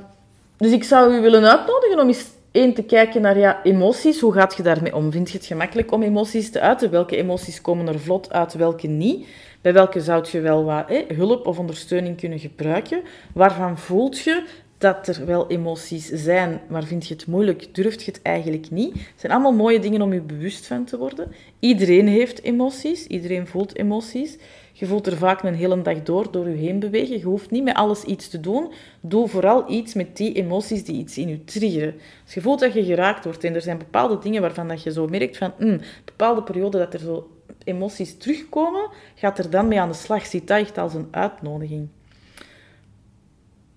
dus 0.56 0.72
ik 0.72 0.84
zou 0.84 1.14
u 1.14 1.20
willen 1.20 1.58
uitnodigen 1.58 2.00
om 2.00 2.08
eens 2.08 2.26
één, 2.52 2.74
te 2.74 2.82
kijken 2.82 3.22
naar 3.22 3.38
ja, 3.38 3.60
emoties. 3.62 4.20
Hoe 4.20 4.32
gaat 4.32 4.56
je 4.56 4.62
daarmee 4.62 4.94
om? 4.96 5.12
Vind 5.12 5.30
je 5.30 5.36
het 5.36 5.46
gemakkelijk 5.46 5.92
om 5.92 6.02
emoties 6.02 6.50
te 6.50 6.60
uiten? 6.60 6.90
Welke 6.90 7.16
emoties 7.16 7.60
komen 7.60 7.88
er 7.88 8.00
vlot 8.00 8.32
uit, 8.32 8.54
welke 8.54 8.86
niet? 8.86 9.26
Bij 9.60 9.72
welke 9.72 10.00
zou 10.00 10.26
je 10.30 10.40
wel 10.40 10.64
wat 10.64 10.84
hulp 11.08 11.46
of 11.46 11.58
ondersteuning 11.58 12.16
kunnen 12.16 12.38
gebruiken? 12.38 13.02
Waarvan 13.34 13.78
voelt 13.78 14.18
je 14.18 14.44
dat 14.78 15.06
er 15.06 15.26
wel 15.26 15.50
emoties 15.50 16.06
zijn, 16.06 16.60
maar 16.68 16.84
vind 16.84 17.06
je 17.06 17.14
het 17.14 17.26
moeilijk, 17.26 17.74
durft 17.74 18.02
je 18.02 18.10
het 18.10 18.22
eigenlijk 18.22 18.70
niet? 18.70 18.92
Het 18.92 19.02
zijn 19.16 19.32
allemaal 19.32 19.52
mooie 19.52 19.78
dingen 19.78 20.02
om 20.02 20.12
je 20.12 20.20
bewust 20.20 20.66
van 20.66 20.84
te 20.84 20.98
worden. 20.98 21.32
Iedereen 21.58 22.08
heeft 22.08 22.42
emoties, 22.42 23.06
iedereen 23.06 23.46
voelt 23.46 23.76
emoties. 23.76 24.38
Je 24.80 24.86
voelt 24.86 25.06
er 25.06 25.16
vaak 25.16 25.42
een 25.42 25.54
hele 25.54 25.82
dag 25.82 26.02
door, 26.02 26.30
door 26.30 26.48
je 26.48 26.56
heen 26.56 26.78
bewegen. 26.78 27.18
Je 27.18 27.24
hoeft 27.24 27.50
niet 27.50 27.64
met 27.64 27.74
alles 27.74 28.04
iets 28.04 28.28
te 28.28 28.40
doen. 28.40 28.72
Doe 29.00 29.28
vooral 29.28 29.70
iets 29.70 29.94
met 29.94 30.16
die 30.16 30.32
emoties 30.32 30.84
die 30.84 30.96
iets 30.96 31.18
in 31.18 31.28
je 31.28 31.44
triggeren. 31.44 31.94
Als 32.24 32.34
je 32.34 32.40
voelt 32.40 32.60
dat 32.60 32.72
je 32.72 32.84
geraakt 32.84 33.24
wordt 33.24 33.44
en 33.44 33.54
er 33.54 33.60
zijn 33.60 33.78
bepaalde 33.78 34.18
dingen 34.18 34.40
waarvan 34.40 34.68
dat 34.68 34.82
je 34.82 34.92
zo 34.92 35.06
merkt 35.06 35.36
van, 35.36 35.52
mm, 35.58 35.80
bepaalde 36.04 36.42
periode 36.42 36.78
dat 36.78 36.94
er 36.94 37.00
zo 37.00 37.30
emoties 37.64 38.16
terugkomen, 38.16 38.88
gaat 39.14 39.38
er 39.38 39.50
dan 39.50 39.68
mee 39.68 39.80
aan 39.80 39.88
de 39.88 39.94
slag. 39.94 40.26
Ziet 40.26 40.48
dat 40.48 40.60
echt 40.60 40.78
als 40.78 40.94
een 40.94 41.08
uitnodiging. 41.10 41.88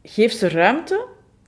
Geef 0.03 0.31
ze 0.31 0.49
ruimte. 0.49 1.05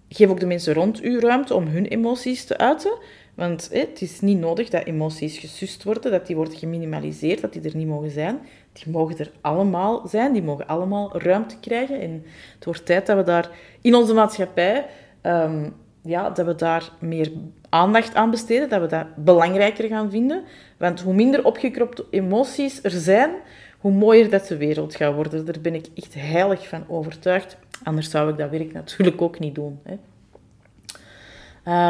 Geef 0.09 0.29
ook 0.29 0.39
de 0.39 0.45
mensen 0.45 0.73
rond 0.73 1.03
u 1.03 1.19
ruimte 1.19 1.53
om 1.53 1.67
hun 1.67 1.85
emoties 1.85 2.45
te 2.45 2.57
uiten. 2.57 2.97
Want 3.35 3.69
het 3.71 4.01
is 4.01 4.21
niet 4.21 4.39
nodig 4.39 4.69
dat 4.69 4.85
emoties 4.85 5.37
gesust 5.37 5.83
worden, 5.83 6.11
dat 6.11 6.27
die 6.27 6.35
worden 6.35 6.57
geminimaliseerd, 6.57 7.41
dat 7.41 7.53
die 7.53 7.61
er 7.61 7.75
niet 7.75 7.87
mogen 7.87 8.11
zijn. 8.11 8.39
Die 8.73 8.93
mogen 8.93 9.17
er 9.17 9.31
allemaal 9.41 10.07
zijn, 10.07 10.33
die 10.33 10.43
mogen 10.43 10.67
allemaal 10.67 11.19
ruimte 11.19 11.59
krijgen. 11.59 12.01
En 12.01 12.23
het 12.55 12.65
wordt 12.65 12.85
tijd 12.85 13.05
dat 13.05 13.17
we 13.17 13.23
daar 13.23 13.49
in 13.81 13.95
onze 13.95 14.13
maatschappij, 14.13 14.85
um, 15.21 15.73
ja, 16.01 16.29
dat 16.29 16.45
we 16.45 16.55
daar 16.55 16.91
meer 16.99 17.31
aandacht 17.69 18.15
aan 18.15 18.31
besteden, 18.31 18.69
dat 18.69 18.81
we 18.81 18.87
dat 18.87 19.15
belangrijker 19.15 19.87
gaan 19.87 20.11
vinden. 20.11 20.43
Want 20.77 21.01
hoe 21.01 21.13
minder 21.13 21.45
opgekropte 21.45 22.05
emoties 22.09 22.83
er 22.83 22.91
zijn, 22.91 23.31
hoe 23.79 23.91
mooier 23.91 24.29
dat 24.29 24.47
de 24.47 24.57
wereld 24.57 24.95
gaat 24.95 25.13
worden. 25.13 25.45
Daar 25.45 25.61
ben 25.61 25.75
ik 25.75 25.87
echt 25.95 26.13
heilig 26.13 26.67
van 26.67 26.83
overtuigd. 26.87 27.57
Anders 27.83 28.09
zou 28.09 28.29
ik 28.29 28.37
dat 28.37 28.49
werk 28.49 28.73
natuurlijk 28.73 29.21
ook 29.21 29.39
niet 29.39 29.55
doen. 29.55 29.79
Hè. 29.83 29.97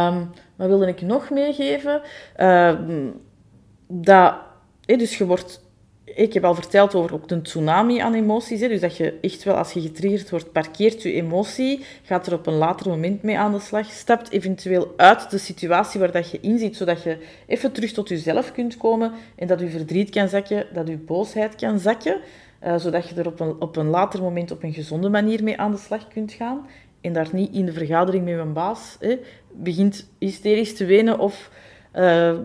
Um, 0.08 0.31
wat 0.55 0.67
wilde 0.67 0.87
ik 0.87 1.01
nog 1.01 1.29
meegeven? 1.29 2.01
Uh, 2.39 2.73
dat, 3.87 4.35
dus 4.85 5.17
je 5.17 5.25
wordt, 5.25 5.61
ik 6.03 6.33
heb 6.33 6.43
al 6.43 6.55
verteld 6.55 6.95
over 6.95 7.13
ook 7.13 7.27
de 7.27 7.41
tsunami 7.41 7.99
aan 7.99 8.13
emoties. 8.13 8.59
Dus 8.59 8.81
dat 8.81 8.97
je 8.97 9.17
echt 9.21 9.43
wel, 9.43 9.55
als 9.55 9.71
je 9.71 9.81
getriggerd 9.81 10.29
wordt, 10.29 10.51
parkeert 10.51 11.01
je 11.01 11.13
emotie, 11.13 11.85
gaat 12.03 12.27
er 12.27 12.33
op 12.33 12.47
een 12.47 12.53
later 12.53 12.89
moment 12.89 13.23
mee 13.23 13.37
aan 13.37 13.51
de 13.51 13.59
slag, 13.59 13.91
stapt 13.91 14.31
eventueel 14.31 14.93
uit 14.97 15.29
de 15.29 15.37
situatie 15.37 15.99
waar 15.99 16.11
dat 16.11 16.31
je 16.31 16.39
in 16.41 16.57
zit, 16.57 16.75
zodat 16.75 17.03
je 17.03 17.17
even 17.47 17.71
terug 17.71 17.91
tot 17.91 18.09
jezelf 18.09 18.51
kunt 18.51 18.77
komen 18.77 19.11
en 19.35 19.47
dat 19.47 19.59
je 19.59 19.69
verdriet 19.69 20.09
kan 20.09 20.29
zakken, 20.29 20.67
dat 20.73 20.87
je 20.87 20.97
boosheid 20.97 21.55
kan 21.55 21.79
zakken. 21.79 22.17
Uh, 22.63 22.77
zodat 22.77 23.09
je 23.09 23.15
er 23.15 23.27
op 23.27 23.39
een, 23.39 23.55
op 23.59 23.75
een 23.75 23.87
later 23.87 24.21
moment 24.21 24.51
op 24.51 24.63
een 24.63 24.73
gezonde 24.73 25.09
manier 25.09 25.43
mee 25.43 25.57
aan 25.57 25.71
de 25.71 25.77
slag 25.77 26.07
kunt 26.07 26.31
gaan 26.33 26.65
en 27.05 27.13
daar 27.13 27.29
niet 27.31 27.53
in 27.53 27.65
de 27.65 27.73
vergadering 27.73 28.25
met 28.25 28.35
mijn 28.35 28.53
baas 28.53 28.97
hè, 28.99 29.19
begint 29.51 30.09
hysterisch 30.17 30.75
te 30.75 30.85
wenen 30.85 31.19
of 31.19 31.51
uh, 31.95 32.37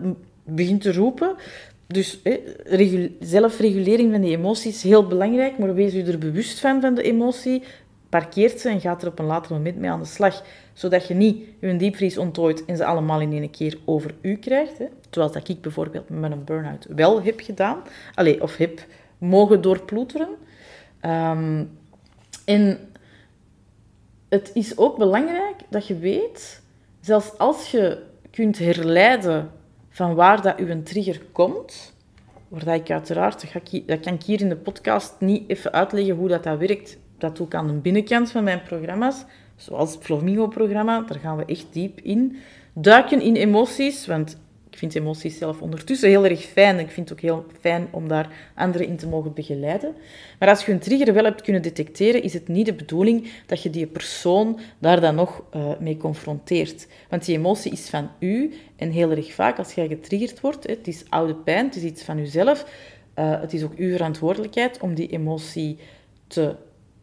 begint 0.43 0.81
te 0.81 0.93
roepen. 0.93 1.35
Dus 1.87 2.19
hè, 2.23 2.39
zelfregulering 3.19 4.11
van 4.11 4.21
die 4.21 4.37
emoties 4.37 4.75
is 4.75 4.83
heel 4.83 5.07
belangrijk, 5.07 5.57
maar 5.57 5.73
wees 5.73 5.95
u 5.95 6.01
er 6.01 6.17
bewust 6.17 6.59
van, 6.59 6.81
van 6.81 6.93
de 6.93 7.01
emotie. 7.01 7.63
Parkeert 8.09 8.59
ze 8.59 8.69
en 8.69 8.81
gaat 8.81 9.01
er 9.01 9.07
op 9.07 9.19
een 9.19 9.25
later 9.25 9.53
moment 9.53 9.77
mee 9.77 9.89
aan 9.89 9.99
de 9.99 10.05
slag. 10.05 10.43
Zodat 10.73 11.07
je 11.07 11.13
niet 11.13 11.45
je 11.59 11.75
diepvries 11.75 12.17
onttooit 12.17 12.65
en 12.65 12.77
ze 12.77 12.85
allemaal 12.85 13.21
in 13.21 13.31
één 13.31 13.49
keer 13.49 13.77
over 13.85 14.13
u 14.21 14.35
krijgt. 14.35 14.77
Hè. 14.77 14.85
Zoals 15.09 15.31
dat 15.31 15.49
ik 15.49 15.61
bijvoorbeeld 15.61 16.09
met 16.09 16.31
een 16.31 16.43
burn-out 16.43 16.85
wel 16.95 17.21
heb 17.21 17.39
gedaan. 17.39 17.81
Allee, 18.15 18.41
of 18.41 18.57
heb 18.57 18.85
mogen 19.17 19.61
doorploeteren. 19.61 20.27
Um, 21.05 21.69
en 22.45 22.79
het 24.31 24.51
is 24.53 24.77
ook 24.77 24.97
belangrijk 24.97 25.55
dat 25.69 25.87
je 25.87 25.97
weet, 25.97 26.61
zelfs 26.99 27.37
als 27.37 27.71
je 27.71 28.03
kunt 28.29 28.59
herleiden 28.59 29.51
van 29.89 30.15
waar 30.15 30.41
dat 30.41 30.57
uw 30.57 30.83
trigger 30.83 31.21
komt, 31.31 31.93
waar 32.47 32.65
dat 32.65 32.75
ik 32.75 32.91
uiteraard, 32.91 33.53
dat, 33.85 33.99
kan 33.99 34.13
ik 34.13 34.23
hier 34.23 34.41
in 34.41 34.49
de 34.49 34.55
podcast 34.55 35.15
niet 35.19 35.49
even 35.49 35.71
uitleggen 35.71 36.15
hoe 36.15 36.27
dat, 36.27 36.43
dat 36.43 36.57
werkt. 36.57 36.97
Dat 37.17 37.37
doe 37.37 37.45
ik 37.45 37.55
aan 37.55 37.67
de 37.67 37.73
binnenkant 37.73 38.31
van 38.31 38.43
mijn 38.43 38.63
programma's, 38.63 39.23
zoals 39.55 39.93
het 39.93 40.03
Flamingo-programma. 40.03 41.01
Daar 41.01 41.19
gaan 41.19 41.37
we 41.37 41.45
echt 41.45 41.65
diep 41.71 41.99
in. 41.99 42.37
Duiken 42.73 43.21
in 43.21 43.35
emoties, 43.35 44.07
want 44.07 44.37
ik 44.71 44.77
vind 44.77 44.95
emoties 44.95 45.37
zelf 45.37 45.61
ondertussen 45.61 46.09
heel 46.09 46.25
erg 46.25 46.41
fijn. 46.41 46.79
Ik 46.79 46.91
vind 46.91 47.09
het 47.09 47.17
ook 47.17 47.23
heel 47.23 47.45
fijn 47.59 47.87
om 47.91 48.07
daar 48.07 48.51
anderen 48.55 48.87
in 48.87 48.97
te 48.97 49.07
mogen 49.07 49.33
begeleiden. 49.33 49.95
Maar 50.39 50.49
als 50.49 50.65
je 50.65 50.71
een 50.71 50.79
trigger 50.79 51.13
wel 51.13 51.23
hebt 51.23 51.41
kunnen 51.41 51.61
detecteren, 51.61 52.23
is 52.23 52.33
het 52.33 52.47
niet 52.47 52.65
de 52.65 52.73
bedoeling 52.73 53.31
dat 53.45 53.63
je 53.63 53.69
die 53.69 53.87
persoon 53.87 54.59
daar 54.79 55.01
dan 55.01 55.15
nog 55.15 55.43
uh, 55.55 55.71
mee 55.79 55.97
confronteert. 55.97 56.87
Want 57.09 57.25
die 57.25 57.37
emotie 57.37 57.71
is 57.71 57.89
van 57.89 58.09
u. 58.19 58.53
En 58.75 58.91
heel 58.91 59.11
erg 59.11 59.33
vaak, 59.33 59.57
als 59.57 59.73
jij 59.73 59.87
getriggerd 59.87 60.39
wordt, 60.39 60.67
het 60.67 60.87
is 60.87 61.03
oude 61.09 61.35
pijn, 61.35 61.65
het 61.65 61.75
is 61.75 61.83
iets 61.83 62.03
van 62.03 62.17
uzelf. 62.17 62.65
Uh, 63.15 63.41
het 63.41 63.53
is 63.53 63.63
ook 63.63 63.75
uw 63.75 63.91
verantwoordelijkheid 63.91 64.79
om 64.79 64.93
die 64.93 65.07
emotie 65.07 65.77
te 66.27 66.55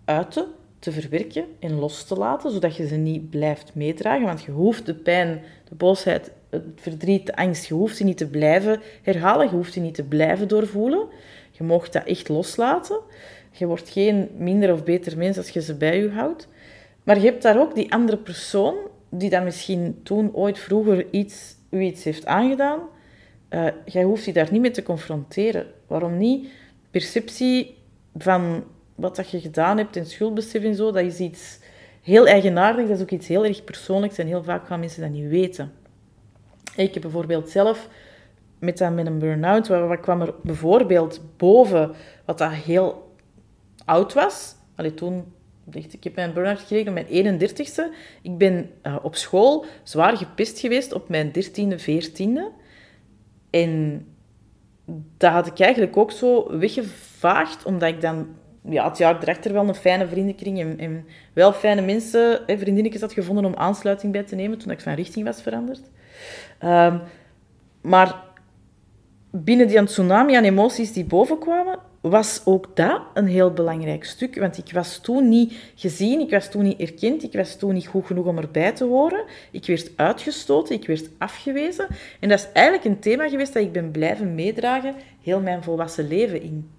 uiten, 0.04 0.46
te 0.78 0.92
verwerken 0.92 1.44
en 1.59 1.78
los 1.78 2.04
te 2.04 2.14
laten, 2.14 2.50
zodat 2.50 2.76
je 2.76 2.87
ze 2.87 2.96
niet 2.96 3.31
blijft 3.31 3.74
meedragen. 3.74 4.26
Want 4.26 4.42
je 4.42 4.50
hoeft 4.50 4.87
de 4.87 4.94
pijn, 4.94 5.42
de 5.68 5.74
boosheid 5.74 6.33
het 6.50 6.62
verdriet, 6.76 7.32
angst, 7.32 7.66
je 7.66 7.74
hoeft 7.74 7.96
die 7.96 8.06
niet 8.06 8.16
te 8.16 8.28
blijven 8.28 8.80
herhalen, 9.02 9.46
je 9.46 9.54
hoeft 9.54 9.72
die 9.72 9.82
niet 9.82 9.94
te 9.94 10.04
blijven 10.04 10.48
doorvoelen. 10.48 11.06
Je 11.50 11.64
mocht 11.64 11.92
dat 11.92 12.04
echt 12.04 12.28
loslaten. 12.28 13.00
Je 13.50 13.66
wordt 13.66 13.88
geen 13.88 14.28
minder 14.37 14.72
of 14.72 14.84
beter 14.84 15.18
mens 15.18 15.37
als 15.37 15.48
je 15.48 15.62
ze 15.62 15.74
bij 15.74 15.98
je 16.02 16.11
houdt. 16.11 16.48
Maar 17.02 17.18
je 17.18 17.24
hebt 17.24 17.42
daar 17.42 17.61
ook 17.61 17.74
die 17.74 17.92
andere 17.92 18.18
persoon, 18.18 18.76
die 19.11 19.30
dan 19.30 19.44
misschien 19.44 20.00
toen 20.02 20.34
ooit 20.34 20.58
vroeger 20.58 21.06
iets, 21.11 21.56
u 21.70 21.80
iets 21.80 22.04
heeft 22.04 22.26
aangedaan. 22.26 22.80
Uh, 23.50 23.66
jij 23.84 24.02
hoeft 24.02 24.24
die 24.24 24.32
daar 24.32 24.48
niet 24.52 24.61
mee 24.61 24.70
te 24.70 24.82
confronteren. 24.82 25.66
Waarom 25.87 26.18
niet? 26.18 26.48
Perceptie 26.90 27.76
van 28.16 28.64
wat 28.94 29.16
dat 29.16 29.30
je 29.30 29.40
gedaan 29.40 29.78
hebt 29.78 29.96
en 29.96 30.06
schuldbesef 30.06 30.64
en 30.64 30.74
zo, 30.74 30.92
dat 30.92 31.04
is 31.04 31.18
iets 31.18 31.58
heel 32.02 32.26
eigenaardigs, 32.26 32.88
dat 32.88 32.96
is 32.96 33.02
ook 33.02 33.11
iets 33.11 33.28
heel 33.28 33.44
erg 33.44 33.64
persoonlijks 33.64 34.18
en 34.18 34.26
heel 34.26 34.44
vaak 34.44 34.66
gaan 34.66 34.80
mensen 34.80 35.02
dat 35.02 35.11
niet 35.11 35.28
weten. 35.28 35.72
Ik 36.84 36.92
heb 36.94 37.02
bijvoorbeeld 37.02 37.50
zelf 37.50 37.88
met, 38.58 38.90
met 38.94 39.06
een 39.06 39.18
burn-out, 39.18 39.68
wat 39.68 40.00
kwam 40.00 40.20
er 40.20 40.34
bijvoorbeeld 40.42 41.20
boven 41.36 41.94
wat 42.24 42.38
dat 42.38 42.52
heel 42.52 43.12
oud 43.84 44.12
was. 44.12 44.54
Allee, 44.74 44.94
toen, 44.94 45.32
ik 45.70 46.04
heb 46.04 46.14
mijn 46.14 46.32
burn-out 46.32 46.58
gekregen 46.58 46.88
op 46.88 47.08
mijn 47.08 47.40
31ste. 47.40 47.82
Ik 48.22 48.38
ben 48.38 48.70
uh, 48.82 48.96
op 49.02 49.16
school 49.16 49.64
zwaar 49.82 50.16
gepist 50.16 50.58
geweest 50.58 50.92
op 50.92 51.08
mijn 51.08 51.32
13e, 51.32 51.80
14e. 51.80 52.40
En 53.50 54.06
dat 55.16 55.32
had 55.32 55.46
ik 55.46 55.60
eigenlijk 55.60 55.96
ook 55.96 56.12
zo 56.12 56.58
weggevaagd, 56.58 57.64
omdat 57.64 57.88
ik 57.88 58.00
dan 58.00 58.26
ja, 58.68 58.88
het 58.88 58.98
jaar 58.98 59.22
erachter 59.22 59.52
wel 59.52 59.68
een 59.68 59.74
fijne 59.74 60.08
vriendenkring 60.08 60.60
en, 60.60 60.78
en 60.78 61.06
wel 61.32 61.52
fijne 61.52 61.82
mensen, 61.82 62.40
vriendinnetjes 62.46 63.00
had 63.00 63.12
gevonden 63.12 63.44
om 63.44 63.54
aansluiting 63.54 64.12
bij 64.12 64.22
te 64.22 64.34
nemen 64.34 64.58
toen 64.58 64.70
ik 64.70 64.80
van 64.80 64.94
richting 64.94 65.24
was 65.24 65.42
veranderd. 65.42 65.90
Um, 66.64 67.00
maar 67.81 68.22
binnen 69.31 69.68
die 69.68 69.85
tsunami 69.85 70.35
aan 70.35 70.44
emoties 70.44 70.92
die 70.92 71.04
bovenkwamen, 71.04 71.78
was 72.00 72.42
ook 72.44 72.76
dat 72.76 73.02
een 73.14 73.26
heel 73.26 73.52
belangrijk 73.52 74.04
stuk. 74.04 74.38
Want 74.38 74.59
ik 74.59 74.72
was 74.72 74.98
toen 74.98 75.28
niet 75.28 75.72
gezien, 75.74 76.20
ik 76.20 76.31
was 76.31 76.50
toen 76.50 76.62
niet 76.62 76.81
erkend, 76.81 77.22
ik 77.22 77.33
was 77.33 77.57
toen 77.57 77.74
niet 77.74 77.87
goed 77.87 78.07
genoeg 78.07 78.26
om 78.26 78.38
erbij 78.38 78.72
te 78.72 78.85
horen. 78.85 79.24
Ik 79.50 79.66
werd 79.66 79.90
uitgestoten, 79.96 80.74
ik 80.74 80.87
werd 80.87 81.11
afgewezen. 81.18 81.87
En 82.20 82.28
dat 82.28 82.38
is 82.38 82.48
eigenlijk 82.52 82.85
een 82.87 83.00
thema 83.00 83.28
geweest 83.28 83.52
dat 83.52 83.62
ik 83.62 83.72
ben 83.72 83.90
blijven 83.90 84.35
meedragen 84.35 84.94
heel 85.22 85.40
mijn 85.40 85.62
volwassen 85.62 86.09
leven 86.09 86.42
in. 86.42 86.70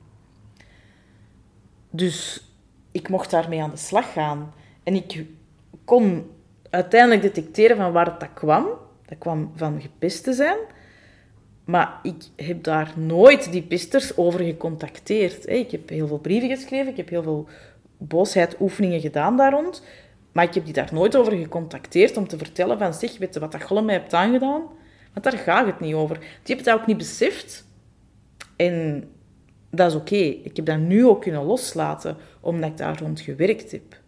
Dus 1.90 2.44
ik 2.92 3.10
mocht 3.10 3.32
daarmee 3.32 3.62
aan 3.62 3.70
de 3.70 3.78
slag 3.78 4.14
gaan. 4.14 4.54
En 4.84 4.96
ik 4.96 5.26
kon 5.86 6.32
uiteindelijk 6.70 7.22
detecteren 7.22 7.78
van 7.78 7.92
waar 7.92 8.20
dat 8.20 8.34
kwam. 8.34 8.68
Dat 9.10 9.18
kwam 9.18 9.52
van 9.56 9.82
gepest 9.82 10.24
te 10.24 10.34
zijn. 10.34 10.58
Maar 11.66 12.00
ik 12.04 12.24
heb 12.36 12.64
daar 12.64 12.94
nooit 12.96 13.52
die 13.52 13.62
pisters 13.62 14.18
over 14.18 14.40
gecontacteerd. 14.40 15.48
Ik 15.48 15.72
heb 15.72 15.90
heel 15.90 16.08
veel 16.08 16.18
brieven 16.18 16.50
geschreven, 16.50 16.92
ik 16.92 16.98
heb 16.98 17.10
heel 17.10 17.24
veel 17.24 17.48
boosheidoefeningen 17.98 19.00
gedaan 19.00 19.38
daar 19.38 19.52
rond. 19.52 19.84
Maar 20.32 20.44
ik 20.44 20.54
heb 20.54 20.66
die 20.66 20.74
daar 20.74 20.90
nooit 20.94 21.16
over 21.16 21.34
gecontacteerd 21.34 22.18
om 22.18 22.28
te 22.28 22.38
vertellen 22.38 22.78
van... 22.78 22.94
Zeg, 22.94 23.18
weet 23.18 23.34
je 23.34 23.40
wat 23.40 23.52
dat 23.52 23.64
Gollum 23.64 23.86
mij 23.86 23.96
hebt 23.96 24.14
aangedaan? 24.14 24.62
Want 25.14 25.26
daar 25.26 25.38
gaat 25.38 25.66
het 25.66 25.80
niet 25.80 25.94
over. 25.94 26.18
Die 26.20 26.56
hebben 26.56 26.66
dat 26.66 26.80
ook 26.80 26.88
niet 26.88 26.98
beseft. 26.98 27.68
En 28.56 29.10
dat 29.70 29.92
is 29.92 29.98
oké. 29.98 30.16
Ik 30.16 30.56
heb 30.56 30.66
dat 30.66 30.78
nu 30.78 31.06
ook 31.06 31.22
kunnen 31.22 31.44
loslaten, 31.44 32.18
omdat 32.40 32.70
ik 32.70 32.78
daar 32.78 33.00
rond 33.00 33.20
gewerkt 33.20 33.72
heb. 33.72 33.99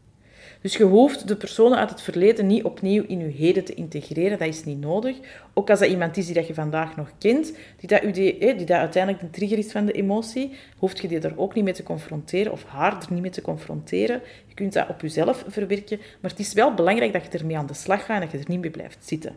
Dus 0.62 0.78
je 0.78 0.84
hoeft 0.84 1.28
de 1.28 1.36
personen 1.36 1.78
uit 1.78 1.90
het 1.90 2.02
verleden 2.02 2.48
niet 2.48 2.64
opnieuw 2.64 3.04
in 3.08 3.20
je 3.20 3.26
heden 3.26 3.66
te 3.66 3.74
integreren. 3.74 4.38
Dat 4.38 4.48
is 4.48 4.64
niet 4.64 4.80
nodig. 4.80 5.18
Ook 5.54 5.70
als 5.70 5.80
dat 5.80 5.90
iemand 5.90 6.18
is 6.18 6.26
die 6.26 6.36
dat 6.36 6.48
je 6.48 6.54
vandaag 6.54 6.96
nog 6.96 7.12
kent, 7.18 7.54
die 7.78 7.88
dat, 7.88 8.14
die, 8.14 8.74
uiteindelijk 8.74 9.20
de 9.20 9.30
trigger 9.30 9.58
is 9.58 9.72
van 9.72 9.86
de 9.86 9.92
emotie, 9.92 10.52
hoeft 10.78 11.02
je 11.02 11.08
die 11.08 11.20
er 11.20 11.40
ook 11.40 11.54
niet 11.54 11.64
mee 11.64 11.74
te 11.74 11.84
confronteren 11.84 12.52
of 12.52 12.64
haar 12.64 12.92
er 12.92 13.14
niet 13.14 13.22
mee 13.22 13.32
te 13.32 13.42
confronteren. 13.42 14.22
Je 14.48 14.54
kunt 14.54 14.74
dat 14.74 14.90
op 14.90 15.02
jezelf 15.02 15.46
verwerken, 15.48 15.98
maar 15.98 16.32
het 16.32 16.40
is 16.40 16.54
wel 16.54 16.74
belangrijk 16.74 17.14
dat 17.14 17.26
je 17.32 17.38
ermee 17.38 17.58
aan 17.58 17.66
de 17.66 17.74
slag 17.74 18.06
gaat 18.06 18.16
en 18.16 18.22
dat 18.22 18.32
je 18.32 18.38
er 18.38 18.50
niet 18.50 18.62
mee 18.62 18.72
blijft 18.72 19.08
zitten. 19.08 19.36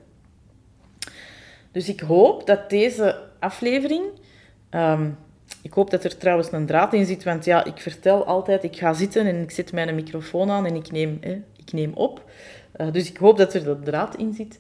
Dus 1.72 1.88
ik 1.88 2.00
hoop 2.00 2.46
dat 2.46 2.70
deze 2.70 3.22
aflevering... 3.38 4.04
Ehm, 4.70 5.10
ik 5.62 5.72
hoop 5.72 5.90
dat 5.90 6.04
er 6.04 6.16
trouwens 6.16 6.52
een 6.52 6.66
draad 6.66 6.92
in 6.92 7.06
zit, 7.06 7.24
want 7.24 7.44
ja, 7.44 7.64
ik 7.64 7.78
vertel 7.78 8.24
altijd, 8.24 8.64
ik 8.64 8.76
ga 8.76 8.92
zitten 8.92 9.26
en 9.26 9.42
ik 9.42 9.50
zet 9.50 9.72
mijn 9.72 9.94
microfoon 9.94 10.50
aan 10.50 10.66
en 10.66 10.74
ik 10.74 10.90
neem, 10.90 11.18
hè, 11.20 11.42
ik 11.56 11.72
neem 11.72 11.92
op. 11.92 12.30
Uh, 12.76 12.92
dus 12.92 13.08
ik 13.08 13.16
hoop 13.16 13.36
dat 13.36 13.54
er 13.54 13.64
dat 13.64 13.84
draad 13.84 14.16
in 14.16 14.32
zit. 14.32 14.58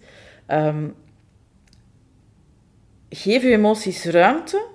Um, 0.48 0.94
geef 3.08 3.42
je 3.42 3.50
emoties 3.50 4.04
ruimte. 4.04 4.66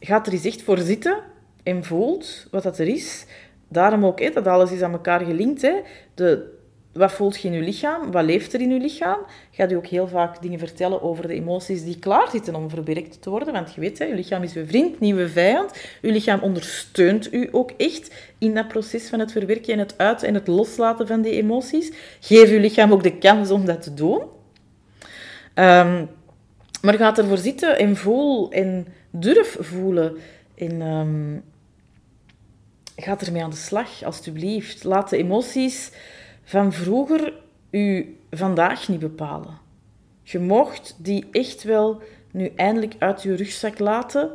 Ga 0.00 0.24
er 0.24 0.32
eens 0.32 0.44
echt 0.44 0.62
voor 0.62 0.78
zitten 0.78 1.18
en 1.62 1.84
voelt 1.84 2.46
wat 2.50 2.62
dat 2.62 2.78
er 2.78 2.88
is. 2.88 3.26
Daarom 3.68 4.06
ook, 4.06 4.20
hè, 4.20 4.30
dat 4.30 4.46
alles 4.46 4.72
is 4.72 4.82
aan 4.82 4.92
elkaar 4.92 5.20
gelinkt. 5.20 5.62
Hè. 5.62 5.80
De, 6.14 6.58
wat 6.92 7.12
voelt 7.12 7.40
je 7.40 7.48
in 7.48 7.54
je 7.54 7.60
lichaam? 7.60 8.10
Wat 8.10 8.24
leeft 8.24 8.52
er 8.52 8.60
in 8.60 8.70
je 8.70 8.80
lichaam? 8.80 9.18
Gaat 9.50 9.72
u 9.72 9.74
ook 9.74 9.86
heel 9.86 10.08
vaak 10.08 10.42
dingen 10.42 10.58
vertellen 10.58 11.02
over 11.02 11.28
de 11.28 11.34
emoties 11.34 11.84
die 11.84 11.98
klaar 11.98 12.30
zitten 12.30 12.54
om 12.54 12.70
verwerkt 12.70 13.22
te 13.22 13.30
worden. 13.30 13.52
Want 13.52 13.74
je 13.74 13.80
weet, 13.80 13.98
hè, 13.98 14.04
je 14.04 14.14
lichaam 14.14 14.42
is 14.42 14.54
uw 14.54 14.66
vriend, 14.66 15.00
nieuwe 15.00 15.28
vijand. 15.28 15.72
Uw 16.02 16.10
lichaam 16.10 16.40
ondersteunt 16.40 17.32
u 17.32 17.48
ook 17.52 17.70
echt 17.76 18.14
in 18.38 18.54
dat 18.54 18.68
proces 18.68 19.08
van 19.08 19.18
het 19.18 19.32
verwerken 19.32 19.72
en 19.72 19.78
het 19.78 19.98
uiten 19.98 20.28
en 20.28 20.34
het 20.34 20.46
loslaten 20.46 21.06
van 21.06 21.22
die 21.22 21.32
emoties. 21.32 21.92
Geef 22.20 22.50
uw 22.50 22.60
lichaam 22.60 22.92
ook 22.92 23.02
de 23.02 23.18
kans 23.18 23.50
om 23.50 23.64
dat 23.64 23.82
te 23.82 23.94
doen. 23.94 24.20
Um, 25.54 26.08
maar 26.82 26.94
gaat 26.94 27.18
ervoor 27.18 27.38
zitten 27.38 27.78
en 27.78 27.96
voel 27.96 28.50
en 28.50 28.86
durf 29.10 29.56
voelen. 29.60 30.16
En 30.54 30.80
um, 30.80 31.42
gaat 32.96 33.22
ermee 33.22 33.42
aan 33.42 33.50
de 33.50 33.56
slag, 33.56 34.02
alstublieft. 34.02 34.84
Laat 34.84 35.10
de 35.10 35.16
emoties 35.16 35.90
van 36.50 36.72
vroeger 36.72 37.32
u 37.70 38.16
vandaag 38.30 38.88
niet 38.88 38.98
bepalen. 38.98 39.58
Je 40.22 40.38
mocht 40.38 40.96
die 40.98 41.28
echt 41.30 41.62
wel 41.62 42.02
nu 42.30 42.52
eindelijk 42.56 42.94
uit 42.98 43.22
je 43.22 43.34
rugzak 43.34 43.78
laten 43.78 44.30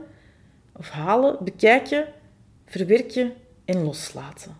of 0.76 0.90
halen, 0.90 1.38
bekijken, 1.42 2.06
verwerken 2.66 3.34
en 3.66 3.84
loslaten. 3.84 4.56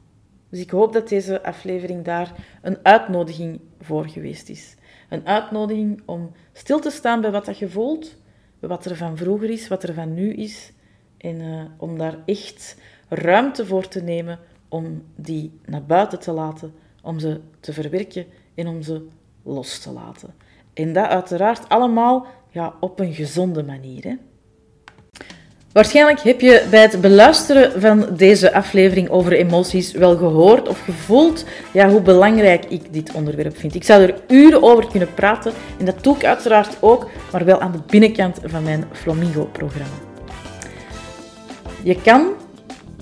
Dus 0.50 0.60
ik 0.60 0.70
hoop 0.70 0.94
dat 0.94 1.10
deze 1.10 1.44
aflevering 1.44 2.06
daar 2.06 2.32
een 2.62 2.78
uitnodiging 2.84 3.60
voor 3.82 4.08
geweest 4.08 4.50
is. 4.50 4.76
Een 5.10 5.28
uitnodiging 5.28 6.02
om 6.06 6.32
stil 6.54 6.80
te 6.80 6.90
staan 6.90 7.22
bij 7.22 7.32
wat 7.32 7.58
je 7.58 7.70
voelt, 7.70 8.16
bij 8.60 8.70
wat 8.70 8.86
er 8.86 8.96
van 8.96 9.18
vroeger 9.18 9.50
is, 9.50 9.68
wat 9.68 9.84
er 9.84 9.94
van 9.94 10.14
nu 10.14 10.34
is. 10.34 10.72
En 11.18 11.40
uh, 11.40 11.64
om 11.78 11.98
daar 11.98 12.18
echt 12.26 12.78
ruimte 13.10 13.66
voor 13.66 13.88
te 13.88 14.02
nemen 14.02 14.40
om 14.68 15.04
die 15.16 15.60
naar 15.66 15.86
buiten 15.86 16.20
te 16.20 16.32
laten, 16.32 16.74
om 17.06 17.20
ze 17.20 17.40
te 17.60 17.74
verwerken 17.74 18.26
en 18.56 18.68
om 18.68 18.82
ze 18.82 19.08
los 19.44 19.80
te 19.80 19.92
laten. 19.92 20.34
En 20.74 20.94
dat 20.94 21.08
uiteraard 21.08 21.70
allemaal 21.70 22.28
ja, 22.50 22.74
op 22.80 23.00
een 23.00 23.14
gezonde 23.14 23.64
manier. 23.64 24.04
Hè? 24.04 24.16
Waarschijnlijk 25.72 26.20
heb 26.20 26.42
je 26.42 26.66
bij 26.70 26.82
het 26.82 27.02
beluisteren 27.02 27.82
van 27.82 28.08
deze 28.18 28.54
aflevering 28.54 29.10
over 29.10 29.34
emoties 29.34 29.92
wel 29.92 30.18
gehoord 30.18 30.68
of 30.68 30.80
gevoeld 30.80 31.46
ja, 31.74 31.90
hoe 31.90 32.02
belangrijk 32.02 32.66
ik 32.66 32.94
dit 32.94 33.14
onderwerp 33.14 33.58
vind. 33.58 33.76
Ik 33.76 33.84
zou 33.84 34.02
er 34.02 34.22
uren 34.28 34.64
over 34.64 34.88
kunnen 34.88 35.14
praten 35.14 35.54
en 35.80 35.86
dat 35.86 36.04
doe 36.04 36.16
ik 36.16 36.26
uiteraard 36.26 36.78
ook, 36.80 37.10
maar 37.32 37.46
wel 37.46 37.60
aan 37.60 37.72
de 37.72 37.80
binnenkant 37.88 38.40
van 38.44 38.64
mijn 38.64 38.84
Flamingo-programma. 38.92 39.96
Je 41.84 42.02
kan 42.02 42.34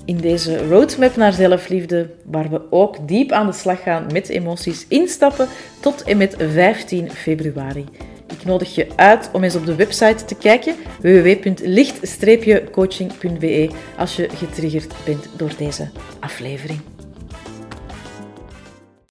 in 0.04 0.16
deze 0.16 0.68
roadmap 0.68 1.16
naar 1.16 1.32
zelfliefde, 1.32 2.10
waar 2.24 2.50
we 2.50 2.60
ook 2.70 3.08
diep 3.08 3.32
aan 3.32 3.46
de 3.46 3.52
slag 3.52 3.82
gaan 3.82 4.06
met 4.12 4.28
emoties, 4.28 4.86
instappen 4.88 5.48
tot 5.80 6.02
en 6.02 6.16
met 6.16 6.36
15 6.38 7.10
februari. 7.10 7.84
Ik 8.26 8.44
nodig 8.44 8.74
je 8.74 8.86
uit 8.96 9.30
om 9.32 9.44
eens 9.44 9.54
op 9.54 9.66
de 9.66 9.74
website 9.74 10.24
te 10.24 10.34
kijken 10.34 10.74
www.licht-coaching.be 11.00 13.70
als 13.98 14.16
je 14.16 14.28
getriggerd 14.34 14.94
bent 15.04 15.28
door 15.36 15.52
deze 15.58 15.90
aflevering. 16.20 16.93